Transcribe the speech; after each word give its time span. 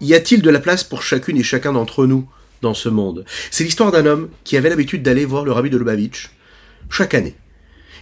y 0.00 0.14
a-t-il 0.14 0.42
de 0.42 0.50
la 0.50 0.60
place 0.60 0.84
pour 0.84 1.02
chacune 1.02 1.36
et 1.36 1.42
chacun 1.42 1.72
d'entre 1.72 2.06
nous 2.06 2.28
dans 2.62 2.74
ce 2.74 2.88
monde? 2.88 3.24
C'est 3.50 3.64
l'histoire 3.64 3.92
d'un 3.92 4.06
homme 4.06 4.28
qui 4.44 4.56
avait 4.56 4.70
l'habitude 4.70 5.02
d'aller 5.02 5.24
voir 5.24 5.44
le 5.44 5.52
rabbi 5.52 5.70
de 5.70 5.78
Lubavitch 5.78 6.30
chaque 6.88 7.14
année. 7.14 7.34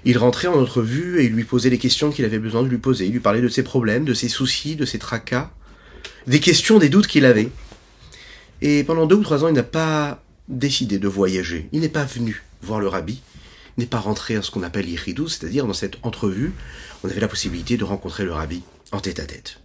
Il 0.05 0.17
rentrait 0.17 0.49
en 0.49 0.61
entrevue 0.61 1.21
et 1.21 1.25
il 1.25 1.33
lui 1.33 1.45
posait 1.45 1.71
les 1.71 1.79
questions 1.79 2.11
qu'il 2.11 2.25
avait 2.25 2.39
besoin 2.39 2.63
de 2.63 2.69
lui 2.69 2.79
poser. 2.79 3.07
Il 3.07 3.13
lui 3.13 3.21
parlait 3.21 3.41
de 3.41 3.49
ses 3.49 3.63
problèmes, 3.63 4.05
de 4.05 4.15
ses 4.15 4.29
soucis, 4.29 4.77
de 4.77 4.85
ses 4.85 4.99
tracas, 4.99 5.51
des 6.27 6.41
questions, 6.41 6.79
des 6.79 6.89
doutes 6.89 7.09
qu'il 7.09 7.25
avait. 7.25 7.49
Et 8.63 8.85
pendant 8.85 9.07
deux 9.07 9.17
ou 9.17 9.23
trois 9.23 9.45
ans, 9.45 9.49
il 9.49 9.55
n'a 9.55 9.63
pas 9.63 10.23
décidé 10.49 10.99
de 10.99 11.09
voyager. 11.09 11.69
Il 11.73 11.81
n'est 11.81 11.89
pas 11.89 12.05
venu 12.05 12.43
voir 12.63 12.81
le 12.81 12.89
rabbi, 12.89 13.21
n'est 13.77 13.87
pas 13.87 13.99
rentré 13.99 14.37
à 14.37 14.43
ce 14.43 14.51
qu'on 14.51 14.63
appelle 14.63 14.87
l'Iridou, 14.87 15.29
c'est-à-dire 15.29 15.67
dans 15.67 15.73
cette 15.73 15.97
entrevue, 16.03 16.53
on 17.03 17.09
avait 17.09 17.21
la 17.21 17.29
possibilité 17.29 17.77
de 17.77 17.85
rencontrer 17.85 18.25
le 18.25 18.33
rabbi 18.33 18.63
en 18.93 19.01
tête 19.01 19.21
à 19.21 19.25
tête. 19.25 19.61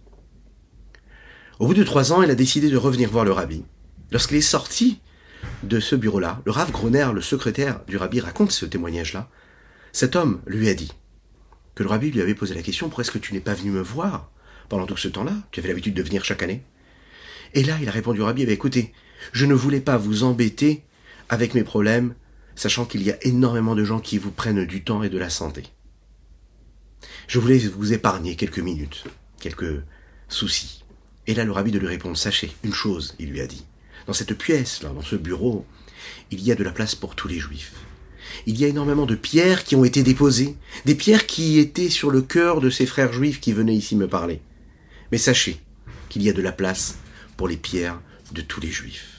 Au 1.60 1.66
bout 1.66 1.74
de 1.74 1.84
trois 1.84 2.12
ans, 2.12 2.22
il 2.22 2.30
a 2.30 2.34
décidé 2.34 2.68
de 2.68 2.76
revenir 2.76 3.10
voir 3.10 3.24
le 3.24 3.30
rabbi. 3.30 3.64
Lorsqu'il 4.10 4.36
est 4.36 4.40
sorti 4.40 5.00
de 5.62 5.78
ce 5.78 5.94
bureau-là, 5.94 6.42
le 6.44 6.50
Rav 6.50 6.72
Groner, 6.72 7.08
le 7.14 7.20
secrétaire 7.20 7.80
du 7.86 7.96
rabbi, 7.96 8.18
raconte 8.20 8.50
ce 8.50 8.66
témoignage-là. 8.66 9.28
Cet 9.92 10.16
homme 10.16 10.40
lui 10.46 10.68
a 10.68 10.74
dit 10.74 10.92
que 11.76 11.84
le 11.84 11.88
rabbi 11.88 12.10
lui 12.10 12.20
avait 12.20 12.34
posé 12.34 12.54
la 12.54 12.62
question 12.62 12.88
Pourquoi 12.88 13.02
est-ce 13.02 13.12
que 13.12 13.18
tu 13.18 13.32
n'es 13.34 13.40
pas 13.40 13.54
venu 13.54 13.70
me 13.70 13.82
voir 13.82 14.30
pendant 14.68 14.86
tout 14.86 14.96
ce 14.96 15.08
temps-là? 15.08 15.34
Tu 15.52 15.60
avais 15.60 15.68
l'habitude 15.68 15.94
de 15.94 16.02
venir 16.02 16.24
chaque 16.24 16.42
année. 16.42 16.64
Et 17.54 17.62
là, 17.62 17.78
il 17.80 17.88
a 17.88 17.92
répondu 17.92 18.20
au 18.20 18.24
rabbi 18.24 18.42
eh 18.42 18.50
Écoutez, 18.50 18.92
je 19.32 19.46
ne 19.46 19.54
voulais 19.54 19.80
pas 19.80 19.96
vous 19.96 20.24
embêter 20.24 20.82
avec 21.28 21.54
mes 21.54 21.62
problèmes, 21.62 22.14
sachant 22.56 22.84
qu'il 22.84 23.02
y 23.02 23.12
a 23.12 23.24
énormément 23.24 23.76
de 23.76 23.84
gens 23.84 24.00
qui 24.00 24.18
vous 24.18 24.32
prennent 24.32 24.64
du 24.64 24.82
temps 24.82 25.04
et 25.04 25.08
de 25.08 25.18
la 25.18 25.30
santé. 25.30 25.62
Je 27.28 27.38
voulais 27.38 27.58
vous 27.58 27.92
épargner 27.92 28.34
quelques 28.34 28.58
minutes, 28.58 29.04
quelques 29.38 29.82
soucis. 30.28 30.84
Et 31.26 31.34
là, 31.34 31.44
le 31.44 31.52
rabbi 31.52 31.70
de 31.70 31.78
lui 31.78 31.86
répondre, 31.86 32.16
sachez 32.16 32.52
une 32.64 32.72
chose, 32.72 33.14
il 33.18 33.30
lui 33.30 33.40
a 33.40 33.46
dit. 33.46 33.64
Dans 34.06 34.12
cette 34.12 34.36
pièce, 34.36 34.82
là, 34.82 34.90
dans 34.90 35.02
ce 35.02 35.16
bureau, 35.16 35.64
il 36.30 36.42
y 36.42 36.52
a 36.52 36.54
de 36.54 36.64
la 36.64 36.72
place 36.72 36.94
pour 36.94 37.14
tous 37.14 37.28
les 37.28 37.38
juifs. 37.38 37.72
Il 38.46 38.58
y 38.58 38.64
a 38.64 38.68
énormément 38.68 39.06
de 39.06 39.14
pierres 39.14 39.64
qui 39.64 39.76
ont 39.76 39.84
été 39.84 40.02
déposées, 40.02 40.56
des 40.84 40.94
pierres 40.94 41.26
qui 41.26 41.58
étaient 41.58 41.88
sur 41.88 42.10
le 42.10 42.20
cœur 42.20 42.60
de 42.60 42.68
ces 42.68 42.84
frères 42.84 43.12
juifs 43.12 43.40
qui 43.40 43.52
venaient 43.52 43.74
ici 43.74 43.96
me 43.96 44.08
parler. 44.08 44.40
Mais 45.12 45.18
sachez 45.18 45.60
qu'il 46.08 46.22
y 46.22 46.28
a 46.28 46.32
de 46.32 46.42
la 46.42 46.52
place 46.52 46.96
pour 47.36 47.48
les 47.48 47.56
pierres 47.56 48.00
de 48.32 48.42
tous 48.42 48.60
les 48.60 48.70
juifs. 48.70 49.10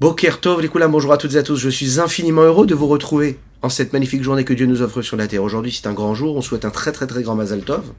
Boker 0.00 0.40
Tov, 0.40 0.66
bonjour 0.88 1.12
à 1.12 1.18
toutes 1.18 1.34
et 1.34 1.38
à 1.38 1.42
tous. 1.42 1.56
Je 1.56 1.68
suis 1.68 2.00
infiniment 2.00 2.42
heureux 2.42 2.66
de 2.66 2.74
vous 2.74 2.88
retrouver 2.88 3.38
en 3.62 3.68
cette 3.68 3.92
magnifique 3.92 4.22
journée 4.22 4.44
que 4.44 4.54
Dieu 4.54 4.66
nous 4.66 4.82
offre 4.82 5.02
sur 5.02 5.16
la 5.16 5.28
terre. 5.28 5.42
Aujourd'hui, 5.42 5.72
c'est 5.72 5.86
un 5.86 5.92
grand 5.92 6.14
jour. 6.14 6.36
On 6.36 6.40
souhaite 6.40 6.64
un 6.64 6.70
très 6.70 6.92
très 6.92 7.06
très 7.06 7.22
grand 7.22 7.34
Mazal 7.34 7.62
Tov 7.62 7.92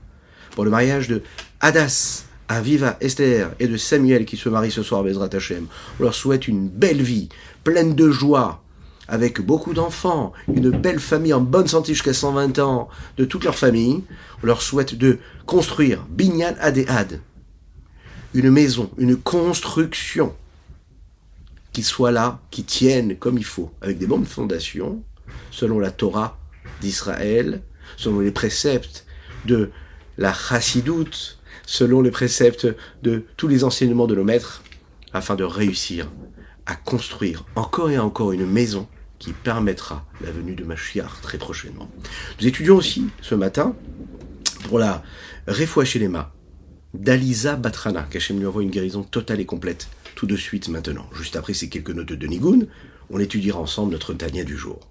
pour 0.51 0.65
le 0.65 0.71
mariage 0.71 1.07
de 1.07 1.21
Hadas, 1.59 2.25
Aviva, 2.47 2.97
Esther 2.99 3.51
et 3.59 3.67
de 3.67 3.77
Samuel 3.77 4.25
qui 4.25 4.37
se 4.37 4.49
marient 4.49 4.71
ce 4.71 4.83
soir, 4.83 5.03
Bezrat 5.03 5.29
Hashem. 5.33 5.67
On 5.99 6.03
leur 6.03 6.13
souhaite 6.13 6.47
une 6.47 6.67
belle 6.67 7.01
vie, 7.01 7.29
pleine 7.63 7.95
de 7.95 8.11
joie, 8.11 8.61
avec 9.07 9.41
beaucoup 9.41 9.73
d'enfants, 9.73 10.33
une 10.53 10.69
belle 10.69 10.99
famille 10.99 11.33
en 11.33 11.41
bonne 11.41 11.67
santé 11.67 11.93
jusqu'à 11.93 12.13
120 12.13 12.59
ans, 12.59 12.89
de 13.17 13.25
toute 13.25 13.43
leur 13.43 13.57
famille. 13.57 14.03
On 14.43 14.47
leur 14.47 14.61
souhaite 14.61 14.95
de 14.95 15.19
construire 15.45 16.05
Binyan 16.09 16.55
Adehad, 16.59 17.21
une 18.33 18.51
maison, 18.51 18.89
une 18.97 19.17
construction 19.17 20.33
qui 21.73 21.83
soit 21.83 22.11
là, 22.11 22.39
qui 22.51 22.63
tienne 22.63 23.15
comme 23.17 23.37
il 23.37 23.45
faut, 23.45 23.71
avec 23.81 23.97
des 23.97 24.07
bonnes 24.07 24.25
fondations, 24.25 25.01
selon 25.51 25.79
la 25.79 25.91
Torah 25.91 26.37
d'Israël, 26.81 27.61
selon 27.97 28.19
les 28.19 28.31
préceptes 28.31 29.05
de 29.45 29.71
la 30.21 30.33
chassidoute, 30.33 31.39
selon 31.65 32.01
les 32.01 32.11
préceptes 32.11 32.67
de 33.01 33.25
tous 33.37 33.47
les 33.47 33.63
enseignements 33.63 34.05
de 34.05 34.15
nos 34.15 34.23
maîtres, 34.23 34.61
afin 35.13 35.35
de 35.35 35.43
réussir 35.43 36.09
à 36.67 36.75
construire 36.75 37.43
encore 37.55 37.89
et 37.89 37.97
encore 37.97 38.31
une 38.31 38.45
maison 38.45 38.87
qui 39.17 39.33
permettra 39.33 40.05
la 40.23 40.31
venue 40.31 40.53
de 40.53 40.63
Mashiach 40.63 41.21
très 41.23 41.39
prochainement. 41.39 41.89
Nous 42.39 42.47
étudions 42.47 42.75
aussi 42.75 43.07
ce 43.21 43.33
matin 43.33 43.75
pour 44.69 44.77
la 44.77 45.03
mains 46.07 46.29
d'Aliza 46.93 47.55
Batrana, 47.55 48.03
qu'Hachem 48.03 48.37
lui 48.37 48.45
envoie 48.45 48.61
une 48.61 48.69
guérison 48.69 49.01
totale 49.01 49.39
et 49.39 49.45
complète 49.45 49.87
tout 50.13 50.27
de 50.27 50.35
suite 50.35 50.69
maintenant. 50.69 51.09
Juste 51.15 51.35
après 51.35 51.55
ces 51.55 51.67
quelques 51.67 51.89
notes 51.89 52.13
de 52.13 52.27
Nigun, 52.27 52.67
on 53.09 53.19
étudiera 53.19 53.59
ensemble 53.59 53.91
notre 53.91 54.13
Tania 54.13 54.43
du 54.43 54.55
jour. 54.55 54.90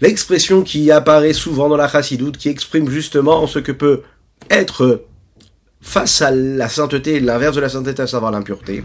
L'expression 0.01 0.63
qui 0.63 0.91
apparaît 0.91 1.33
souvent 1.33 1.69
dans 1.69 1.77
la 1.77 1.87
chassidoute, 1.87 2.37
qui 2.37 2.49
exprime 2.49 2.89
justement 2.89 3.47
ce 3.47 3.59
que 3.59 3.71
peut 3.71 4.03
être 4.49 5.05
face 5.81 6.21
à 6.21 6.31
la 6.31 6.69
sainteté, 6.69 7.19
l'inverse 7.19 7.55
de 7.55 7.61
la 7.61 7.69
sainteté, 7.69 8.01
à 8.01 8.07
savoir 8.07 8.31
l'impureté. 8.31 8.83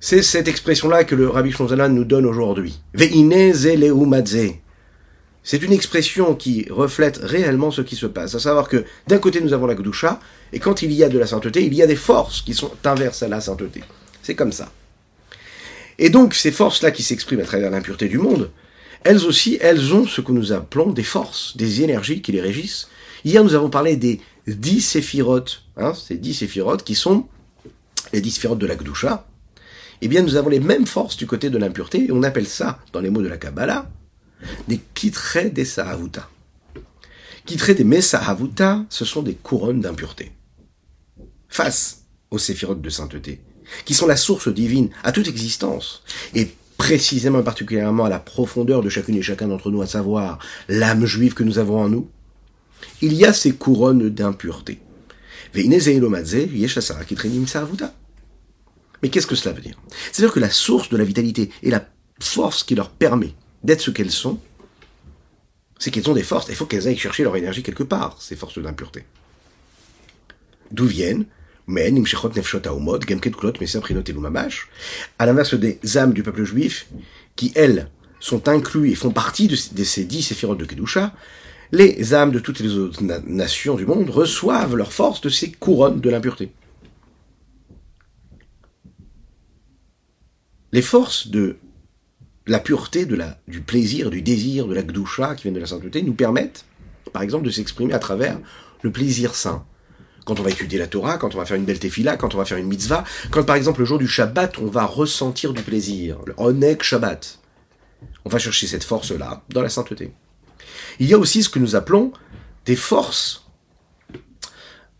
C'est 0.00 0.22
cette 0.22 0.48
expression-là 0.48 1.04
que 1.04 1.14
le 1.14 1.28
Rabbi 1.28 1.50
Shonzalan 1.50 1.88
nous 1.88 2.04
donne 2.04 2.26
aujourd'hui. 2.26 2.78
C'est 5.46 5.62
une 5.62 5.72
expression 5.72 6.34
qui 6.34 6.66
reflète 6.70 7.18
réellement 7.22 7.70
ce 7.70 7.82
qui 7.82 7.96
se 7.96 8.06
passe. 8.06 8.34
À 8.34 8.38
savoir 8.38 8.68
que 8.68 8.84
d'un 9.06 9.18
côté 9.18 9.40
nous 9.40 9.52
avons 9.52 9.66
la 9.66 9.74
Gdusha, 9.74 10.20
et 10.52 10.58
quand 10.58 10.82
il 10.82 10.92
y 10.92 11.04
a 11.04 11.08
de 11.08 11.18
la 11.18 11.26
sainteté, 11.26 11.64
il 11.64 11.74
y 11.74 11.82
a 11.82 11.86
des 11.86 11.96
forces 11.96 12.42
qui 12.42 12.54
sont 12.54 12.70
inverses 12.84 13.22
à 13.22 13.28
la 13.28 13.40
sainteté. 13.40 13.82
C'est 14.22 14.34
comme 14.34 14.52
ça. 14.52 14.70
Et 15.98 16.10
donc 16.10 16.34
ces 16.34 16.50
forces-là 16.50 16.90
qui 16.90 17.02
s'expriment 17.02 17.40
à 17.40 17.44
travers 17.44 17.70
l'impureté 17.70 18.08
du 18.08 18.18
monde, 18.18 18.50
elles 19.04 19.24
aussi, 19.26 19.58
elles 19.60 19.94
ont 19.94 20.06
ce 20.06 20.20
que 20.20 20.32
nous 20.32 20.52
appelons 20.52 20.90
des 20.90 21.02
forces, 21.02 21.56
des 21.56 21.82
énergies 21.82 22.22
qui 22.22 22.32
les 22.32 22.40
régissent. 22.40 22.88
Hier, 23.24 23.44
nous 23.44 23.54
avons 23.54 23.70
parlé 23.70 23.96
des 23.96 24.20
dix 24.46 24.80
séphirotes, 24.80 25.62
hein, 25.76 25.92
ces 25.94 26.16
dix 26.16 26.34
séphirotes 26.34 26.82
qui 26.82 26.94
sont 26.94 27.26
les 28.12 28.20
dix 28.20 28.32
séphirotes 28.32 28.58
de 28.58 28.66
la 28.66 28.76
Gdusha. 28.76 29.26
Eh 30.00 30.08
bien, 30.08 30.22
nous 30.22 30.36
avons 30.36 30.48
les 30.48 30.60
mêmes 30.60 30.86
forces 30.86 31.16
du 31.16 31.26
côté 31.26 31.50
de 31.50 31.58
l'impureté, 31.58 32.06
et 32.06 32.12
on 32.12 32.22
appelle 32.22 32.46
ça, 32.46 32.78
dans 32.92 33.00
les 33.00 33.10
mots 33.10 33.22
de 33.22 33.28
la 33.28 33.36
Kabbalah, 33.36 33.88
des 34.68 34.80
kitré 34.94 35.50
des 35.50 35.64
Sahavuta. 35.64 36.28
Kitré 37.46 37.74
des 37.74 37.84
Mesahavuta, 37.84 38.84
ce 38.88 39.04
sont 39.04 39.22
des 39.22 39.34
couronnes 39.34 39.80
d'impureté. 39.80 40.32
Face 41.48 42.04
aux 42.30 42.38
séphirotes 42.38 42.80
de 42.80 42.90
sainteté, 42.90 43.42
qui 43.84 43.94
sont 43.94 44.06
la 44.06 44.16
source 44.16 44.48
divine 44.48 44.90
à 45.02 45.12
toute 45.12 45.28
existence. 45.28 46.02
Et 46.34 46.48
précisément 46.76 47.40
et 47.40 47.44
particulièrement 47.44 48.04
à 48.04 48.08
la 48.08 48.18
profondeur 48.18 48.82
de 48.82 48.88
chacune 48.88 49.16
et 49.16 49.22
chacun 49.22 49.48
d'entre 49.48 49.70
nous, 49.70 49.82
à 49.82 49.86
savoir 49.86 50.38
l'âme 50.68 51.06
juive 51.06 51.34
que 51.34 51.42
nous 51.42 51.58
avons 51.58 51.80
en 51.80 51.88
nous, 51.88 52.08
il 53.00 53.14
y 53.14 53.24
a 53.24 53.32
ces 53.32 53.52
couronnes 53.52 54.10
d'impureté. 54.10 54.80
Mais 59.02 59.08
qu'est-ce 59.08 59.26
que 59.26 59.34
cela 59.34 59.54
veut 59.54 59.62
dire? 59.62 59.78
C'est-à-dire 60.12 60.34
que 60.34 60.40
la 60.40 60.50
source 60.50 60.88
de 60.88 60.96
la 60.96 61.04
vitalité 61.04 61.50
et 61.62 61.70
la 61.70 61.86
force 62.20 62.64
qui 62.64 62.74
leur 62.74 62.90
permet 62.90 63.34
d'être 63.62 63.80
ce 63.80 63.90
qu'elles 63.90 64.10
sont, 64.10 64.40
c'est 65.78 65.90
qu'elles 65.90 66.08
ont 66.08 66.14
des 66.14 66.22
forces. 66.22 66.46
Il 66.48 66.54
faut 66.54 66.66
qu'elles 66.66 66.88
aillent 66.88 66.96
chercher 66.96 67.22
leur 67.22 67.36
énergie 67.36 67.62
quelque 67.62 67.82
part, 67.82 68.20
ces 68.20 68.36
forces 68.36 68.58
d'impureté. 68.58 69.04
D'où 70.70 70.86
viennent 70.86 71.26
mais 71.66 71.90
à 75.18 75.26
l'inverse 75.26 75.54
des 75.54 75.96
âmes 75.96 76.12
du 76.12 76.22
peuple 76.22 76.44
juif, 76.44 76.86
qui 77.36 77.52
elles 77.54 77.90
sont 78.20 78.48
inclus 78.48 78.90
et 78.90 78.94
font 78.94 79.10
partie 79.10 79.48
de, 79.48 79.56
ces 79.56 80.04
dix 80.04 80.22
séphirotes 80.22 80.58
de 80.58 80.64
Kedusha, 80.64 81.14
les 81.72 82.14
âmes 82.14 82.30
de 82.32 82.38
toutes 82.38 82.60
les 82.60 82.74
autres 82.74 83.02
nations 83.02 83.74
du 83.74 83.86
monde 83.86 84.10
reçoivent 84.10 84.76
leur 84.76 84.92
force 84.92 85.20
de 85.20 85.28
ces 85.28 85.50
couronnes 85.50 86.00
de 86.00 86.10
l'impureté. 86.10 86.52
Les 90.72 90.82
forces 90.82 91.28
de 91.28 91.56
la 92.46 92.58
pureté, 92.58 93.06
de 93.06 93.14
la, 93.14 93.38
du 93.48 93.60
plaisir, 93.60 94.10
du 94.10 94.22
désir, 94.22 94.66
de 94.66 94.74
la 94.74 94.82
Gdusha 94.82 95.34
qui 95.34 95.44
viennent 95.44 95.54
de 95.54 95.60
la 95.60 95.66
sainteté 95.66 96.02
nous 96.02 96.14
permettent 96.14 96.66
par 97.14 97.22
exemple, 97.22 97.46
de 97.46 97.50
s'exprimer 97.50 97.94
à 97.94 97.98
travers 97.98 98.38
le 98.82 98.90
plaisir 98.90 99.34
sain. 99.34 99.64
Quand 100.24 100.40
on 100.40 100.42
va 100.42 100.50
étudier 100.50 100.78
la 100.78 100.86
Torah, 100.86 101.18
quand 101.18 101.34
on 101.34 101.38
va 101.38 101.44
faire 101.44 101.56
une 101.56 101.64
belle 101.64 101.78
tefila, 101.78 102.16
quand 102.16 102.34
on 102.34 102.38
va 102.38 102.44
faire 102.44 102.58
une 102.58 102.66
mitzvah, 102.66 103.04
quand 103.30 103.44
par 103.44 103.56
exemple 103.56 103.80
le 103.80 103.86
jour 103.86 103.98
du 103.98 104.08
Shabbat, 104.08 104.58
on 104.58 104.66
va 104.66 104.86
ressentir 104.86 105.52
du 105.52 105.62
plaisir, 105.62 106.18
le 106.26 106.34
Onek 106.36 106.82
Shabbat. 106.82 107.38
On 108.24 108.30
va 108.30 108.38
chercher 108.38 108.66
cette 108.66 108.84
force-là 108.84 109.42
dans 109.50 109.62
la 109.62 109.68
sainteté. 109.68 110.12
Il 110.98 111.06
y 111.06 111.14
a 111.14 111.18
aussi 111.18 111.42
ce 111.42 111.48
que 111.48 111.58
nous 111.58 111.76
appelons 111.76 112.12
des 112.64 112.76
forces 112.76 113.44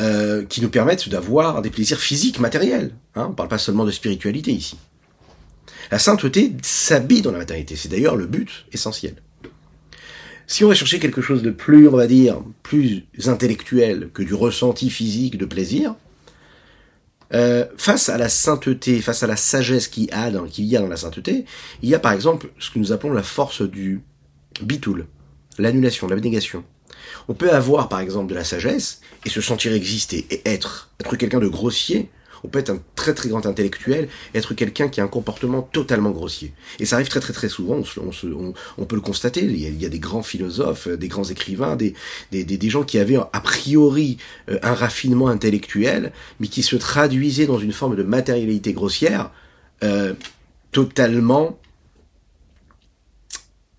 euh, 0.02 0.44
qui 0.44 0.60
nous 0.60 0.70
permettent 0.70 1.08
d'avoir 1.08 1.62
des 1.62 1.70
plaisirs 1.70 2.00
physiques, 2.00 2.40
matériels. 2.40 2.94
Hein. 3.14 3.26
on 3.26 3.30
ne 3.30 3.34
parle 3.34 3.48
pas 3.48 3.58
seulement 3.58 3.84
de 3.84 3.90
spiritualité 3.90 4.52
ici. 4.52 4.76
La 5.90 5.98
sainteté 5.98 6.52
s'habille 6.62 7.22
dans 7.22 7.32
la 7.32 7.38
matérialité. 7.38 7.76
C'est 7.76 7.88
d'ailleurs 7.88 8.16
le 8.16 8.26
but 8.26 8.66
essentiel. 8.72 9.16
Si 10.46 10.64
on 10.64 10.68
va 10.68 10.74
chercher 10.74 10.98
quelque 10.98 11.22
chose 11.22 11.42
de 11.42 11.50
plus, 11.50 11.88
on 11.88 11.96
va 11.96 12.06
dire, 12.06 12.42
plus 12.62 13.04
intellectuel 13.26 14.10
que 14.12 14.22
du 14.22 14.34
ressenti 14.34 14.90
physique 14.90 15.38
de 15.38 15.46
plaisir, 15.46 15.94
euh, 17.32 17.64
face 17.76 18.08
à 18.08 18.18
la 18.18 18.28
sainteté, 18.28 19.00
face 19.00 19.22
à 19.22 19.26
la 19.26 19.36
sagesse 19.36 19.88
qu'il 19.88 20.04
y, 20.04 20.10
a 20.12 20.30
dans, 20.30 20.46
y 20.46 20.76
a 20.76 20.80
dans 20.80 20.88
la 20.88 20.96
sainteté, 20.96 21.46
il 21.82 21.88
y 21.88 21.94
a 21.94 21.98
par 21.98 22.12
exemple 22.12 22.50
ce 22.58 22.70
que 22.70 22.78
nous 22.78 22.92
appelons 22.92 23.12
la 23.12 23.22
force 23.22 23.62
du 23.62 24.02
bitoul, 24.62 25.06
l'annulation, 25.58 26.06
l'abnégation. 26.06 26.64
On 27.28 27.34
peut 27.34 27.52
avoir 27.52 27.88
par 27.88 28.00
exemple 28.00 28.28
de 28.28 28.34
la 28.34 28.44
sagesse 28.44 29.00
et 29.24 29.30
se 29.30 29.40
sentir 29.40 29.72
exister 29.72 30.26
et 30.30 30.42
être, 30.44 30.90
être 31.00 31.16
quelqu'un 31.16 31.40
de 31.40 31.48
grossier, 31.48 32.10
on 32.44 32.48
peut 32.48 32.58
être 32.58 32.70
un 32.70 32.78
très 32.94 33.14
très 33.14 33.28
grand 33.28 33.46
intellectuel, 33.46 34.08
être 34.34 34.54
quelqu'un 34.54 34.88
qui 34.88 35.00
a 35.00 35.04
un 35.04 35.08
comportement 35.08 35.62
totalement 35.62 36.10
grossier. 36.10 36.52
Et 36.78 36.84
ça 36.84 36.96
arrive 36.96 37.08
très 37.08 37.20
très 37.20 37.32
très 37.32 37.48
souvent, 37.48 37.82
on, 38.78 38.84
peut 38.84 38.96
le 38.96 39.00
constater, 39.00 39.42
il 39.42 39.82
y, 39.82 39.86
a, 39.86 39.88
des 39.88 39.98
grands 39.98 40.22
philosophes, 40.22 40.88
des 40.88 41.08
grands 41.08 41.24
écrivains, 41.24 41.76
des, 41.76 41.94
des, 42.30 42.70
gens 42.70 42.84
qui 42.84 42.98
avaient 42.98 43.16
a 43.16 43.40
priori 43.40 44.18
euh, 44.50 44.58
un 44.62 44.74
raffinement 44.74 45.28
intellectuel, 45.28 46.12
mais 46.38 46.48
qui 46.48 46.62
se 46.62 46.76
traduisaient 46.76 47.46
dans 47.46 47.58
une 47.58 47.72
forme 47.72 47.96
de 47.96 48.02
matérialité 48.02 48.72
grossière 48.72 49.30
euh, 49.82 50.14
totalement 50.70 51.58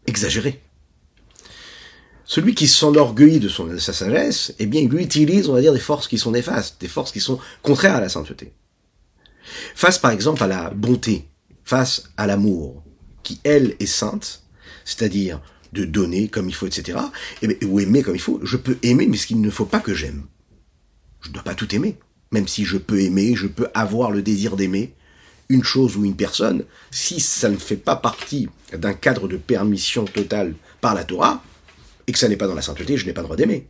exagérée. 0.07 0.64
Celui 2.25 2.55
qui 2.55 2.67
s'enorgueillit 2.67 3.39
de, 3.39 3.49
son, 3.49 3.77
sa 3.77 3.93
sagesse, 3.93 4.53
eh 4.57 4.65
bien, 4.65 4.81
il 4.81 4.93
utilise, 4.95 5.47
on 5.47 5.53
va 5.53 5.61
dire, 5.61 5.73
des 5.73 5.79
forces 5.79 6.07
qui 6.07 6.17
sont 6.17 6.31
néfastes, 6.31 6.81
des 6.81 6.87
forces 6.87 7.11
qui 7.11 7.19
sont 7.19 7.39
contraires 7.61 7.95
à 7.95 8.01
la 8.01 8.09
sainteté. 8.09 8.51
Face, 9.75 9.99
par 9.99 10.11
exemple, 10.11 10.43
à 10.43 10.47
la 10.47 10.71
bonté, 10.71 11.27
face 11.63 12.09
à 12.17 12.25
l'amour, 12.25 12.83
qui, 13.21 13.39
elle, 13.43 13.75
est 13.79 13.85
sainte, 13.85 14.43
c'est-à-dire 14.85 15.39
de 15.71 15.85
donner 15.85 16.27
comme 16.27 16.49
il 16.49 16.55
faut, 16.55 16.67
etc., 16.67 16.97
eh 17.41 17.65
ou 17.65 17.79
aimer 17.79 18.01
comme 18.01 18.15
il 18.15 18.21
faut, 18.21 18.39
je 18.43 18.57
peux 18.57 18.77
aimer, 18.81 19.07
mais 19.07 19.17
ce 19.17 19.27
qu'il 19.27 19.41
ne 19.41 19.49
faut 19.49 19.65
pas 19.65 19.79
que 19.79 19.93
j'aime. 19.93 20.23
Je 21.21 21.29
ne 21.29 21.33
dois 21.33 21.43
pas 21.43 21.55
tout 21.55 21.73
aimer. 21.75 21.97
Même 22.31 22.47
si 22.47 22.65
je 22.65 22.77
peux 22.77 23.01
aimer, 23.01 23.35
je 23.35 23.47
peux 23.47 23.67
avoir 23.73 24.09
le 24.11 24.21
désir 24.21 24.55
d'aimer 24.55 24.93
une 25.49 25.63
chose 25.63 25.95
ou 25.95 26.05
une 26.05 26.15
personne, 26.15 26.63
si 26.91 27.19
ça 27.19 27.49
ne 27.49 27.57
fait 27.57 27.75
pas 27.75 27.95
partie 27.95 28.49
d'un 28.73 28.93
cadre 28.93 29.27
de 29.27 29.37
permission 29.37 30.05
totale 30.05 30.55
par 30.81 30.95
la 30.95 31.03
Torah, 31.03 31.43
et 32.07 32.11
que 32.11 32.19
ça 32.19 32.27
n'est 32.27 32.37
pas 32.37 32.47
dans 32.47 32.55
la 32.55 32.61
sainteté, 32.61 32.97
je 32.97 33.05
n'ai 33.05 33.13
pas 33.13 33.21
le 33.21 33.25
droit 33.25 33.37
d'aimer. 33.37 33.67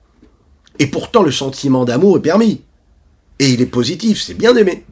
Et 0.80 0.88
pourtant, 0.88 1.24
le 1.24 1.32
sentiment 1.32 1.86
d'amour 1.86 2.18
est 2.18 2.22
permis. 2.22 2.62
Et 3.40 3.50
il 3.50 3.62
est 3.62 3.66
positif, 3.66 4.22
c'est 4.22 4.34
bien 4.34 4.54
d'aimer. 4.54 4.86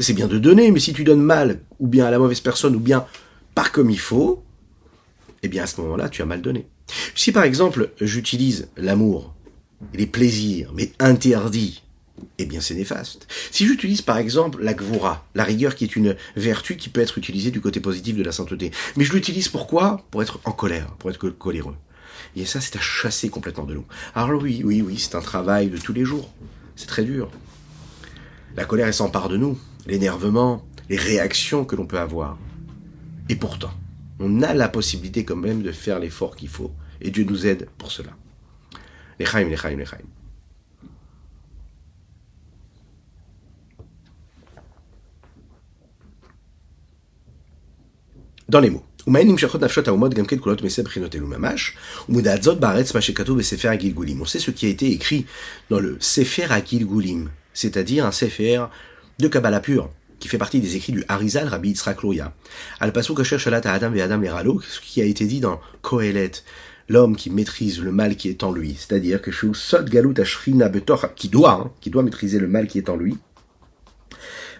C'est 0.00 0.12
bien 0.14 0.26
de 0.26 0.38
donner, 0.38 0.70
mais 0.70 0.80
si 0.80 0.92
tu 0.92 1.04
donnes 1.04 1.22
mal, 1.22 1.60
ou 1.78 1.86
bien 1.86 2.06
à 2.06 2.10
la 2.10 2.18
mauvaise 2.18 2.40
personne, 2.40 2.76
ou 2.76 2.80
bien 2.80 3.06
pas 3.54 3.68
comme 3.68 3.90
il 3.90 3.98
faut, 3.98 4.42
eh 5.42 5.48
bien 5.48 5.62
à 5.62 5.66
ce 5.66 5.80
moment-là, 5.80 6.08
tu 6.08 6.22
as 6.22 6.26
mal 6.26 6.42
donné. 6.42 6.66
Si 7.14 7.32
par 7.32 7.44
exemple, 7.44 7.90
j'utilise 8.00 8.68
l'amour, 8.76 9.34
les 9.94 10.06
plaisirs, 10.06 10.72
mais 10.74 10.92
interdits, 10.98 11.82
eh 12.38 12.46
bien 12.46 12.60
c'est 12.60 12.74
néfaste. 12.74 13.26
Si 13.50 13.66
j'utilise 13.66 14.02
par 14.02 14.18
exemple 14.18 14.62
la 14.62 14.74
gvura, 14.74 15.26
la 15.34 15.44
rigueur 15.44 15.74
qui 15.74 15.84
est 15.84 15.96
une 15.96 16.16
vertu 16.36 16.76
qui 16.76 16.88
peut 16.88 17.00
être 17.00 17.16
utilisée 17.16 17.50
du 17.50 17.60
côté 17.60 17.80
positif 17.80 18.16
de 18.16 18.22
la 18.22 18.32
sainteté, 18.32 18.72
mais 18.96 19.04
je 19.04 19.12
l'utilise 19.12 19.48
pourquoi? 19.48 20.04
Pour 20.10 20.22
être 20.22 20.40
en 20.44 20.52
colère, 20.52 20.88
pour 20.98 21.10
être 21.10 21.30
coléreux. 21.30 21.76
Et 22.36 22.44
ça, 22.44 22.60
c'est 22.60 22.76
à 22.76 22.80
chasser 22.80 23.28
complètement 23.28 23.64
de 23.64 23.74
nous. 23.74 23.84
Alors 24.14 24.42
oui, 24.42 24.62
oui, 24.64 24.82
oui, 24.82 24.98
c'est 24.98 25.14
un 25.14 25.20
travail 25.20 25.68
de 25.68 25.78
tous 25.78 25.92
les 25.92 26.04
jours. 26.04 26.30
C'est 26.76 26.86
très 26.86 27.04
dur. 27.04 27.30
La 28.56 28.64
colère, 28.64 28.86
elle 28.86 28.94
s'empare 28.94 29.28
de 29.28 29.36
nous. 29.36 29.58
L'énervement, 29.86 30.64
les 30.88 30.96
réactions 30.96 31.64
que 31.64 31.76
l'on 31.76 31.86
peut 31.86 31.98
avoir. 31.98 32.38
Et 33.28 33.36
pourtant, 33.36 33.72
on 34.18 34.42
a 34.42 34.54
la 34.54 34.68
possibilité 34.68 35.24
quand 35.24 35.36
même 35.36 35.62
de 35.62 35.72
faire 35.72 35.98
l'effort 35.98 36.36
qu'il 36.36 36.48
faut. 36.48 36.72
Et 37.00 37.10
Dieu 37.10 37.24
nous 37.24 37.46
aide 37.46 37.68
pour 37.78 37.90
cela. 37.90 38.10
Les 39.18 39.26
chaim, 39.26 39.44
les 39.44 39.56
chaim, 39.56 39.76
les 39.76 39.86
chaim. 39.86 39.98
Dans 48.48 48.60
les 48.60 48.70
mots. 48.70 48.89
On 54.20 54.26
sait 54.26 54.38
ce 54.38 54.50
qui 54.50 54.66
a 54.66 54.68
été 54.68 54.92
écrit 54.92 55.26
dans 55.70 55.80
le 55.80 55.96
Sefer 56.00 56.46
Agilgulim, 56.50 57.30
c'est-à-dire 57.54 58.04
un 58.04 58.12
Sefer 58.12 58.64
de 59.18 59.28
Kabbalah 59.28 59.60
pur, 59.60 59.90
qui 60.18 60.28
fait 60.28 60.38
partie 60.38 60.60
des 60.60 60.76
écrits 60.76 60.92
du 60.92 61.04
Harizal 61.08 61.48
Rabbi 61.48 61.70
Yitzhak 61.70 62.02
Loya. 62.02 62.34
Al 62.80 62.92
Pasuk 62.92 63.22
Shalat 63.22 63.62
Adam 63.64 63.94
et 63.94 64.02
Adam 64.02 64.20
ce 64.60 64.80
qui 64.80 65.00
a 65.00 65.04
été 65.04 65.24
dit 65.24 65.40
dans 65.40 65.60
Kohelet, 65.80 66.32
l'homme 66.88 67.16
qui 67.16 67.30
maîtrise 67.30 67.80
le 67.80 67.92
mal 67.92 68.16
qui 68.16 68.28
est 68.28 68.42
en 68.42 68.52
lui, 68.52 68.76
c'est-à-dire 68.76 69.22
que 69.22 69.30
Sod 69.30 69.88
Galut 69.88 70.14
Ashrina 70.18 70.70
qui 71.16 71.28
doit, 71.28 71.52
hein, 71.52 71.70
qui 71.80 71.88
doit 71.88 72.02
maîtriser 72.02 72.38
le 72.38 72.48
mal 72.48 72.66
qui 72.66 72.78
est 72.78 72.90
en 72.90 72.96
lui, 72.96 73.16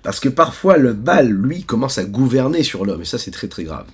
parce 0.02 0.20
que 0.20 0.28
parfois 0.28 0.78
le 0.78 0.94
mal, 0.94 1.28
lui, 1.28 1.64
commence 1.64 1.98
à 1.98 2.04
gouverner 2.04 2.62
sur 2.62 2.84
l'homme, 2.86 3.02
et 3.02 3.06
ça 3.06 3.18
c'est 3.18 3.30
très 3.30 3.48
très 3.48 3.64
grave. 3.64 3.86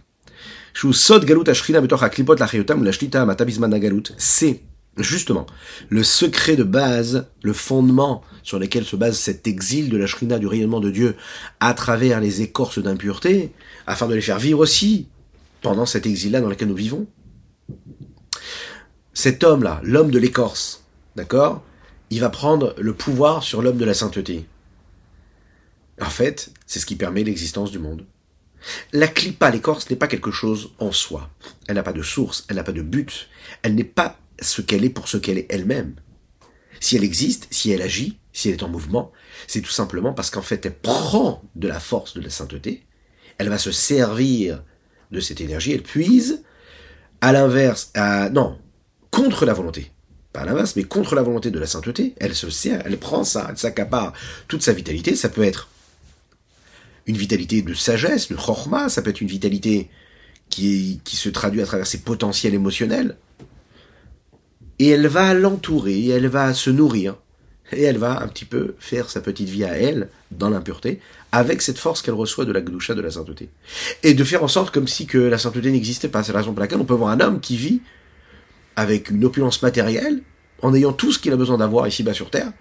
C'est 4.19 4.61
justement 4.99 5.46
le 5.88 6.02
secret 6.02 6.55
de 6.55 6.64
base, 6.64 7.28
le 7.43 7.55
fondement 7.55 8.23
sur 8.43 8.58
lequel 8.58 8.84
se 8.84 8.94
base 8.94 9.17
cet 9.17 9.46
exil 9.46 9.88
de 9.88 9.96
la 9.96 10.06
shrina, 10.06 10.38
du 10.38 10.46
rayonnement 10.46 10.81
de 10.81 10.90
Dieu, 10.90 11.17
à 11.61 11.73
travers 11.73 12.20
les 12.20 12.43
écorces 12.43 12.78
d'impureté, 12.78 13.55
afin 13.87 14.06
de 14.06 14.14
les 14.14 14.20
faire 14.20 14.38
vivre 14.38 14.58
aussi 14.58 15.08
pendant 15.62 15.87
cet 15.87 16.05
exil-là 16.05 16.43
dans 16.43 16.50
lequel 16.50 16.69
nous 16.69 16.75
vivons. 16.75 17.06
Cet 19.14 19.44
homme-là, 19.44 19.81
l'homme 19.82 20.11
de 20.11 20.19
l'écorce, 20.19 20.84
d'accord 21.17 21.64
Il 22.11 22.20
va 22.20 22.29
prendre 22.29 22.75
le 22.76 22.93
pouvoir 22.93 23.43
sur 23.43 23.62
l'homme 23.62 23.79
de 23.79 23.87
la 23.87 23.94
sainteté. 23.94 24.46
En 26.03 26.10
fait, 26.10 26.53
c'est 26.67 26.81
ce 26.81 26.86
qui 26.86 26.96
permet 26.96 27.24
l'existence 27.24 27.70
du 27.70 27.79
monde. 27.79 28.05
La 28.93 29.08
clipa, 29.08 29.51
l'écorce, 29.51 29.89
n'est 29.91 29.96
pas 29.96 30.08
quelque 30.08 30.31
chose 30.31 30.73
en 30.79 30.93
soi. 30.93 31.31
Elle 31.69 31.77
n'a 31.77 31.82
pas 31.82 31.93
de 31.93 32.03
source, 32.03 32.44
elle 32.49 32.56
n'a 32.56 32.65
pas 32.65 32.73
de 32.73 32.82
but. 32.82 33.29
Elle 33.63 33.75
n'est 33.75 33.85
pas 33.85 34.19
ce 34.41 34.63
qu'elle 34.63 34.85
est 34.85 34.91
pour 34.91 35.08
ce 35.08 35.17
qu'elle 35.17 35.39
est 35.39 35.46
elle-même. 35.51 35.94
Si 36.81 36.96
elle 36.96 37.05
existe, 37.05 37.49
si 37.51 37.70
elle 37.70 37.82
agit, 37.82 38.19
si 38.32 38.49
elle 38.49 38.56
est 38.56 38.63
en 38.63 38.69
mouvement, 38.69 39.13
c'est 39.46 39.63
tout 39.63 39.70
simplement 39.70 40.13
parce 40.13 40.31
qu'en 40.31 40.43
fait, 40.43 40.67
elle 40.67 40.77
prend 40.77 41.43
de 41.55 41.69
la 41.69 41.81
force 41.81 42.15
de 42.15 42.20
la 42.20 42.31
sainteté, 42.31 42.85
elle 43.39 43.49
va 43.49 43.58
se 43.58 43.73
servir 43.73 44.63
de 45.11 45.20
cette 45.20 45.41
énergie, 45.41 45.73
elle 45.73 45.82
puise 45.82 46.43
à 47.20 47.32
l'inverse, 47.32 47.91
à, 47.94 48.29
non, 48.29 48.58
contre 49.11 49.46
la 49.46 49.55
volonté. 49.55 49.91
Pas 50.32 50.41
à 50.41 50.44
l'inverse, 50.44 50.77
mais 50.77 50.85
contre 50.85 51.15
la 51.15 51.23
volonté 51.23 51.51
de 51.51 51.58
la 51.58 51.67
sainteté, 51.67 52.15
elle 52.19 52.35
se 52.35 52.51
sert, 52.51 52.82
elle 52.85 52.99
prend 52.99 53.25
ça, 53.25 53.46
elle 53.49 53.56
s'accapare 53.56 54.13
toute 54.49 54.63
sa 54.63 54.75
vitalité, 54.75 55.17
ça 55.17 55.31
peut 55.31 55.44
être 55.44 55.69
une 57.06 57.17
vitalité 57.17 57.63
de 57.63 57.75
sagesse, 57.75 58.29
de 58.29 58.36
chorma, 58.36 58.89
ça 58.89 59.03
peut 59.03 59.10
être 59.10 59.20
une 59.20 59.29
vitalité 59.29 59.89
qui, 60.51 61.01
qui 61.05 61.17
se 61.17 61.29
traduit 61.29 61.63
à 61.63 61.67
travers 61.67 61.86
ses 61.86 61.98
potentiels 61.98 62.55
émotionnels. 62.55 63.17
Et 64.79 64.89
elle 64.89 65.06
va 65.06 65.32
l'entourer, 65.32 66.08
elle 66.08 66.27
va 66.27 66.53
se 66.53 66.70
nourrir, 66.70 67.17
et 67.72 67.82
elle 67.82 67.98
va 67.98 68.22
un 68.22 68.29
petit 68.29 68.44
peu 68.44 68.75
faire 68.79 69.10
sa 69.10 69.20
petite 69.20 69.48
vie 69.48 69.65
à 69.65 69.77
elle, 69.77 70.08
dans 70.31 70.51
l'impureté, 70.51 71.01
avec 71.32 71.63
cette 71.63 71.79
force 71.79 72.03
qu'elle 72.03 72.15
reçoit 72.15 72.44
de 72.44 72.53
la 72.53 72.60
gdoucha, 72.60 72.94
de 72.94 73.01
la 73.01 73.10
sainteté. 73.10 73.48
Et 74.03 74.15
de 74.15 74.25
faire 74.25 74.44
en 74.44 74.48
sorte 74.48 74.72
comme 74.72 74.86
si 74.86 75.06
que 75.06 75.19
la 75.19 75.39
sainteté 75.39 75.70
n'existait 75.70 76.08
pas. 76.08 76.22
C'est 76.22 76.32
la 76.32 76.41
raison 76.41 76.53
pour 76.53 76.60
laquelle 76.60 76.81
on 76.81 76.84
peut 76.84 76.94
voir 76.94 77.10
un 77.10 77.20
homme 77.20 77.41
qui 77.41 77.56
vit 77.56 77.81
avec 78.77 79.10
une 79.10 79.25
opulence 79.25 79.63
matérielle, 79.63 80.22
en 80.63 80.75
ayant 80.75 80.93
tout 80.93 81.13
ce 81.13 81.19
qu'il 81.19 81.32
a 81.32 81.36
besoin 81.36 81.58
d'avoir 81.58 81.89
ici-bas 81.89 82.15
sur 82.15 82.31
Terre, 82.31 82.53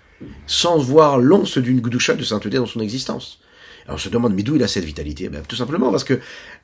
sans 0.48 0.78
voir 0.78 1.20
l'once 1.20 1.58
d'une 1.58 1.82
gdoucha 1.82 2.16
de 2.16 2.24
sainteté 2.24 2.58
dans 2.58 2.66
son 2.66 2.80
existence. 2.80 3.40
Alors 3.86 3.96
on 3.96 4.00
se 4.00 4.10
demande, 4.10 4.34
mais 4.34 4.44
d'où 4.44 4.56
il 4.56 4.64
a 4.64 4.68
cette 4.68 4.84
vitalité 4.84 5.30
ben, 5.30 5.44
Tout 5.48 5.56
simplement 5.56 5.92
parce 5.92 6.04
que 6.04 6.20